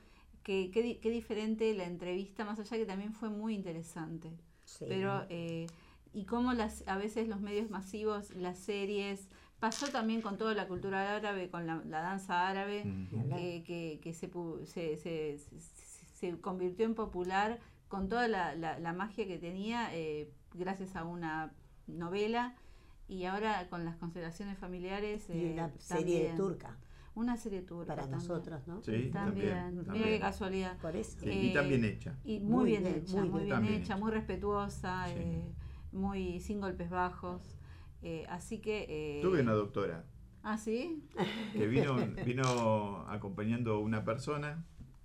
[0.44, 4.32] Qué, qué, di- qué diferente la entrevista, más allá que también fue muy interesante
[4.66, 4.86] Sí.
[4.90, 5.68] pero eh,
[6.14, 9.28] y cómo las a veces los medios masivos las series
[9.60, 13.08] pasó también con toda la cultura árabe con la, la danza árabe Mm.
[13.36, 15.38] que, que- que se, pu- se, se-
[16.14, 21.04] se- convirtió en popular con toda la, la- la magia que tenía eh, gracias a
[21.04, 21.54] una
[21.88, 22.56] novela
[23.08, 25.30] y ahora con las constelaciones familiares.
[25.30, 26.36] Y eh, una serie también.
[26.38, 26.78] turca
[27.16, 27.88] Una serie turca.
[27.96, 28.20] para también.
[28.20, 28.82] nosotros, ¿no?
[28.84, 29.54] Sí, También.
[29.54, 29.86] también.
[29.94, 30.78] Mira qué casualidad.
[30.80, 31.18] Por eso.
[31.22, 32.16] Sí, y Eh, también hecha.
[32.26, 33.98] Y muy, Muy bien, bien, hecha, muy bien, hecha, hecha.
[33.98, 35.14] muy respetuosa, Sí.
[35.16, 35.52] eh,
[35.94, 37.42] muy sin golpes bajos.
[38.02, 38.86] eh, así que.
[38.88, 40.04] eh, Tuve una doctora
[40.44, 41.04] Ah, sí.
[41.54, 41.96] que vino,
[42.26, 44.64] vino acompañando una persona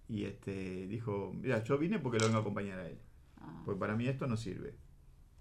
[0.09, 2.99] y este dijo, mira, yo vine porque lo vengo a acompañar a él.
[3.41, 4.77] Ah, Porque para mí esto no sirve.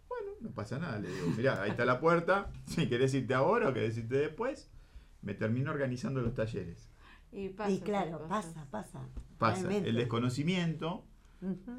[0.08, 1.00] Bueno, no pasa nada.
[1.00, 2.50] Le digo, mirá, ahí está la puerta.
[2.66, 4.72] Si querés irte ahora o querés irte después,
[5.22, 6.90] me termino organizando los talleres.
[7.32, 9.08] y, pasa Y claro, pasa, pasa.
[9.38, 9.62] Pasa.
[9.62, 9.90] realmente.
[9.90, 11.06] El desconocimiento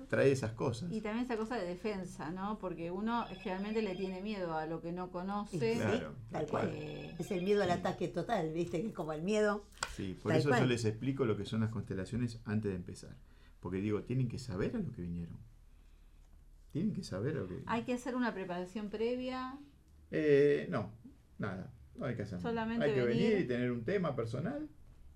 [0.09, 0.91] trae esas cosas.
[0.91, 2.59] Y también esa cosa de defensa, ¿no?
[2.59, 5.75] Porque uno generalmente le tiene miedo a lo que no conoce.
[5.77, 6.71] Claro, tal tal cual.
[6.73, 8.81] Eh, Es el miedo al ataque total, ¿viste?
[8.81, 9.67] Que es como el miedo.
[9.95, 10.61] Sí, por Tal eso cual.
[10.63, 13.15] yo les explico lo que son las constelaciones antes de empezar.
[13.61, 15.37] Porque digo, tienen que saber a lo que vinieron.
[16.73, 19.59] Tienen que saber a lo que hay que hacer una preparación previa.
[20.11, 20.91] Eh, no,
[21.39, 21.71] nada.
[21.97, 22.41] No hay que hacer.
[22.41, 23.45] Solamente Hay que venir venir.
[23.45, 24.69] y tener un tema personal,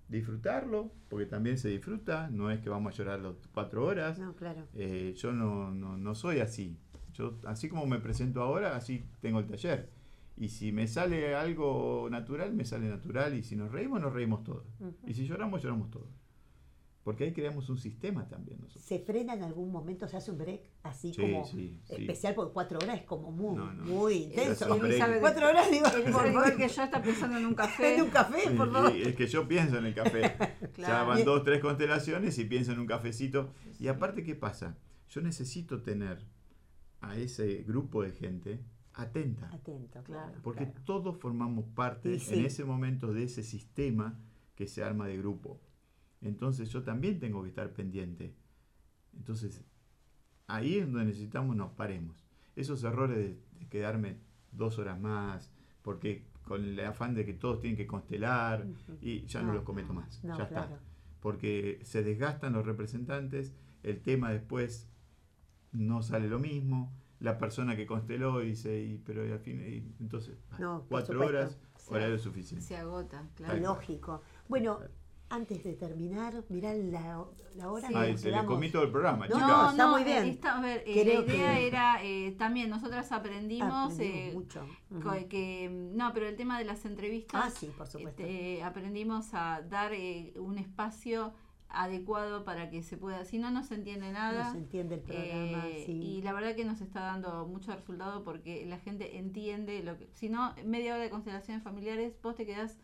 [0.07, 2.29] disfrutarlo, porque también se disfruta.
[2.29, 4.19] No es que vamos a llorar las cuatro horas.
[4.19, 4.67] No, claro.
[4.75, 6.77] Eh, yo no, no, no soy así.
[7.13, 9.89] Yo, así como me presento ahora, así tengo el taller.
[10.37, 13.33] Y si me sale algo natural, me sale natural.
[13.35, 14.65] Y si nos reímos, nos reímos todos.
[15.07, 16.09] Y si lloramos, lloramos todos.
[17.05, 18.83] Porque ahí creamos un sistema también nosotros.
[18.83, 20.07] ¿Se frena en algún momento?
[20.07, 21.93] ¿Se hace un break así Sí, como sí, sí.
[21.99, 22.33] especial?
[22.33, 23.83] Porque cuatro horas es como muy, No, no.
[23.85, 24.65] muy intenso.
[25.19, 25.85] Cuatro horas, digo,
[26.27, 27.93] igual que yo está pensando en un café.
[27.95, 28.91] En un café, Sí, por favor.
[28.91, 30.21] sí, es que yo pienso en el café.
[30.61, 31.07] Ya Claro.
[31.07, 33.51] van dos, tres constelaciones y pienso en un cafecito.
[33.79, 34.75] Y aparte, ¿qué pasa?
[35.09, 36.25] Yo necesito tener
[37.01, 38.59] a ese grupo de gente
[38.95, 39.47] atenta.
[39.53, 40.33] Atento, claro.
[40.41, 40.81] Porque claro.
[40.85, 44.19] todos formamos parte en ese momento de ese sistema
[44.55, 45.61] que se arma de grupo.
[46.21, 48.33] Entonces yo también tengo que estar pendiente.
[49.15, 49.63] Entonces,
[50.47, 52.25] ahí es donde necesitamos nos paremos.
[52.55, 54.17] Esos errores de, de quedarme
[54.51, 55.51] dos horas más,
[55.81, 58.65] porque con el afán de que todos tienen que constelar,
[59.01, 60.23] y ya no, No, los cometo más.
[60.23, 60.75] No, ya claro.
[60.75, 60.79] está.
[61.19, 63.53] Porque se desgastan los representantes,
[63.83, 64.87] el tema después
[65.71, 70.37] no sale lo mismo, la persona que consteló dice, y, pero al fin, y entonces,
[70.51, 71.25] ah, cuatro supuesto.
[71.25, 72.65] horas, horario suficiente.
[72.65, 73.59] Se agota, claro.
[73.59, 74.21] Lógico.
[74.47, 74.79] Bueno,
[75.29, 77.93] antes de terminar, mirá la, la hora Sí.
[77.95, 79.47] Ay, se le comí todo el programa, No, chicas.
[79.49, 80.25] No, está no, muy eh, bien.
[80.25, 85.27] está- a ver, eh, la idea que- era eh, también, nosotras aprendimos, Aprendimos eh, mucho.
[85.29, 88.21] que, no, pero el tema de las entrevistas, Ah, sí, por supuesto.
[88.23, 91.33] este, aprendimos a dar eh, un espacio
[91.69, 94.45] adecuado para que se pueda, si no, no se entiende nada.
[94.45, 95.91] no se entiende el programa, Eh, sí.
[95.91, 100.07] Y la verdad que nos está dando mucho resultado porque la gente entiende lo que.
[100.13, 102.77] Si no, media hora de constelaciones familiares, vos te quedás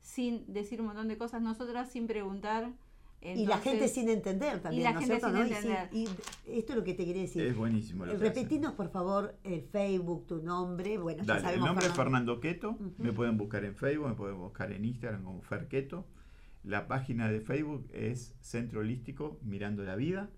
[0.00, 2.72] sin decir un montón de cosas, nosotras sin preguntar.
[3.20, 5.36] y la gente sin entender también, la ¿no es gente cierto?
[5.36, 5.48] sin ¿no?
[5.48, 5.88] Y entender.
[6.46, 7.42] y esto es lo que te quería decir.
[7.42, 8.16] Es buenísimo lo.
[8.16, 10.98] Repetinos, por favor, el Facebook, tu nombre.
[10.98, 11.66] Bueno, ya Dale, el sabemos.
[11.66, 12.36] nombre es Fernando.
[12.36, 12.70] Fernando Queto.
[12.70, 12.94] Ujú.
[13.02, 16.06] Me pueden buscar en Facebook, me pueden buscar en Instagram como Fer Queto.
[16.64, 20.30] La página de Facebook es Centro Holístico Mirando la Vida.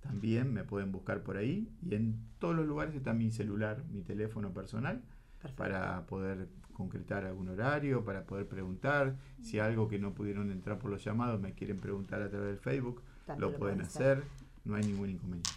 [0.00, 1.68] También me pueden buscar por ahí.
[1.82, 5.02] Y en todos los lugares está mi celular, mi teléfono personal,
[5.40, 5.56] Perfecto.
[5.56, 9.16] para poder concretar algún horario, para poder preguntar.
[9.40, 12.58] Si algo que no pudieron entrar por los llamados me quieren preguntar a través del
[12.58, 14.22] Facebook, También lo pueden hacer.
[14.64, 15.48] No hay ningún inconveniente.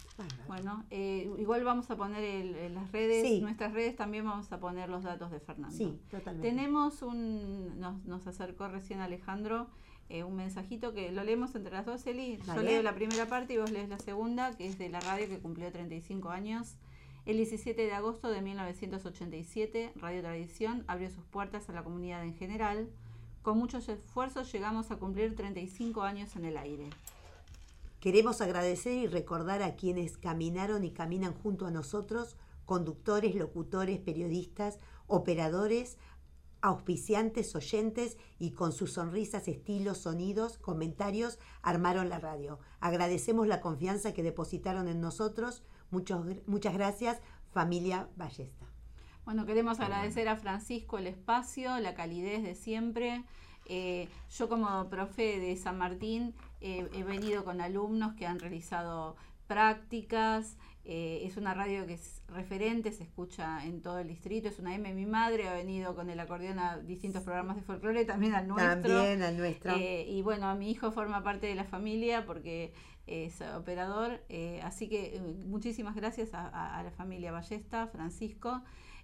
[0.46, 3.40] Bueno, eh, igual vamos a poner el- en las redes, Sí.
[3.40, 5.76] nuestras redes también vamos a poner los datos de Fernando.
[5.76, 6.48] Sí, totalmente.
[6.48, 9.68] Tenemos un, nos, nos acercó recién Alejandro
[10.08, 12.38] eh, un mensajito que lo leemos entre las dos, Eli.
[12.44, 15.28] Yo leo la primera parte y vos lees la segunda, que es de la radio
[15.28, 16.76] que cumplió 35 años.
[17.26, 22.34] El 17 de agosto de 1987, Radio Tradición abrió sus puertas a la comunidad en
[22.34, 22.88] general.
[23.42, 26.88] Con muchos esfuerzos llegamos a cumplir 35 años en el aire.
[28.00, 34.78] Queremos agradecer y recordar a quienes caminaron y caminan junto a nosotros, conductores, locutores, periodistas,
[35.06, 35.98] operadores,
[36.62, 42.58] auspiciantes, oyentes y con sus sonrisas, estilos, sonidos, comentarios armaron la radio.
[42.80, 45.62] Agradecemos la confianza que depositaron en nosotros.
[45.90, 47.20] Muchos, muchas gracias,
[47.52, 48.66] familia Ballesta.
[49.24, 53.24] Bueno, queremos agradecer a Francisco el espacio, la calidez de siempre.
[53.66, 59.16] Eh, yo como profe de San Martín eh, he venido con alumnos que han realizado
[59.46, 60.56] prácticas.
[60.84, 64.48] Eh, es una radio que es referente, se escucha en todo el distrito.
[64.48, 64.92] Es una M.
[64.94, 68.72] Mi madre ha venido con el acordeón a distintos programas de folclore, también al nuestro.
[68.96, 69.72] También al nuestro.
[69.76, 72.72] Eh, y bueno, mi hijo forma parte de la familia porque
[73.06, 74.20] es operador.
[74.28, 78.62] eh, así que muchísimas gracias a, a- a la familia Ballesta, Francisco.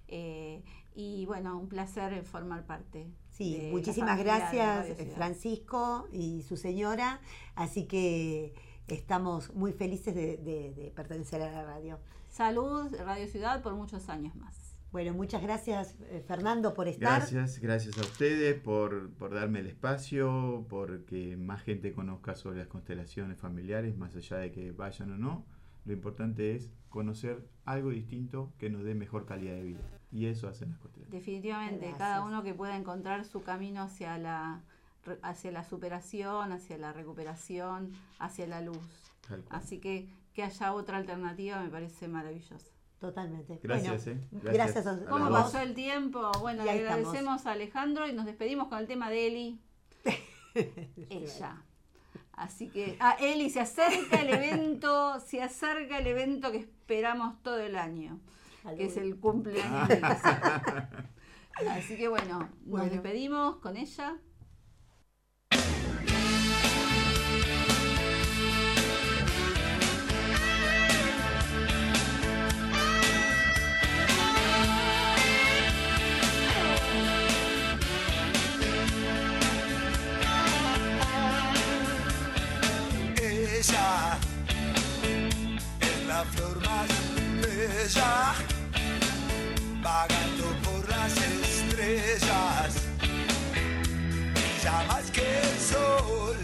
[0.09, 0.63] eh,
[0.95, 3.07] y bueno, un placer formar parte.
[3.33, 4.87] Sí, muchísimas gracias.
[5.15, 7.21] Francisco y su señora.
[7.55, 8.55] Así que
[8.89, 11.99] estamos muy felices de, de- de pertenecer a la radio.
[12.29, 14.77] Salud, Radio Ciudad, por muchos años más.
[14.93, 17.19] Bueno, muchas gracias, eh, Fernando, por estar.
[17.21, 22.61] Gracias, gracias a ustedes por, por darme el espacio, por que más gente conozca sobre
[22.61, 25.45] las constelaciones familiares, más allá de que vayan o no.
[25.85, 29.81] Lo importante es conocer algo distinto que nos dé mejor calidad de vida.
[30.13, 31.21] Y eso hacen las constelaciones.
[31.21, 31.99] Definitivamente, Gracias.
[31.99, 34.63] cada uno que pueda encontrar su camino hacia la,
[35.23, 38.79] hacia la superación, hacia la recuperación, hacia la luz.
[39.51, 42.71] Así que que haya otra alternativa me parece maravilloso.
[43.01, 43.59] Totalmente.
[43.63, 44.29] Gracias, Bueno, eh.
[44.53, 46.31] Gracias, a, a ¿Cómo pasó el tiempo?
[46.41, 46.99] Bueno, Y le estamos.
[46.99, 49.61] agradecemos a Alejandro y nos despedimos con el tema de Eli.
[51.11, 51.63] Ella.
[52.33, 57.59] Así que, ah, Eli, se acerca el evento, se acerca el evento que esperamos todo
[57.59, 58.21] el año,
[58.77, 60.03] que es el cumpleaños de.
[61.71, 63.77] Así que bueno, nos despedimos con.
[63.79, 64.17] Ella
[86.35, 86.89] flor más
[87.41, 88.35] bella,
[89.83, 92.75] vagando por las estrellas,
[94.35, 96.37] brilla más que el sol.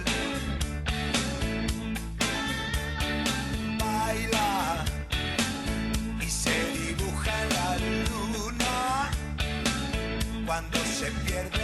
[3.78, 4.84] Baila
[6.20, 9.10] y se dibuja la luna
[10.46, 11.62] cuando se pierde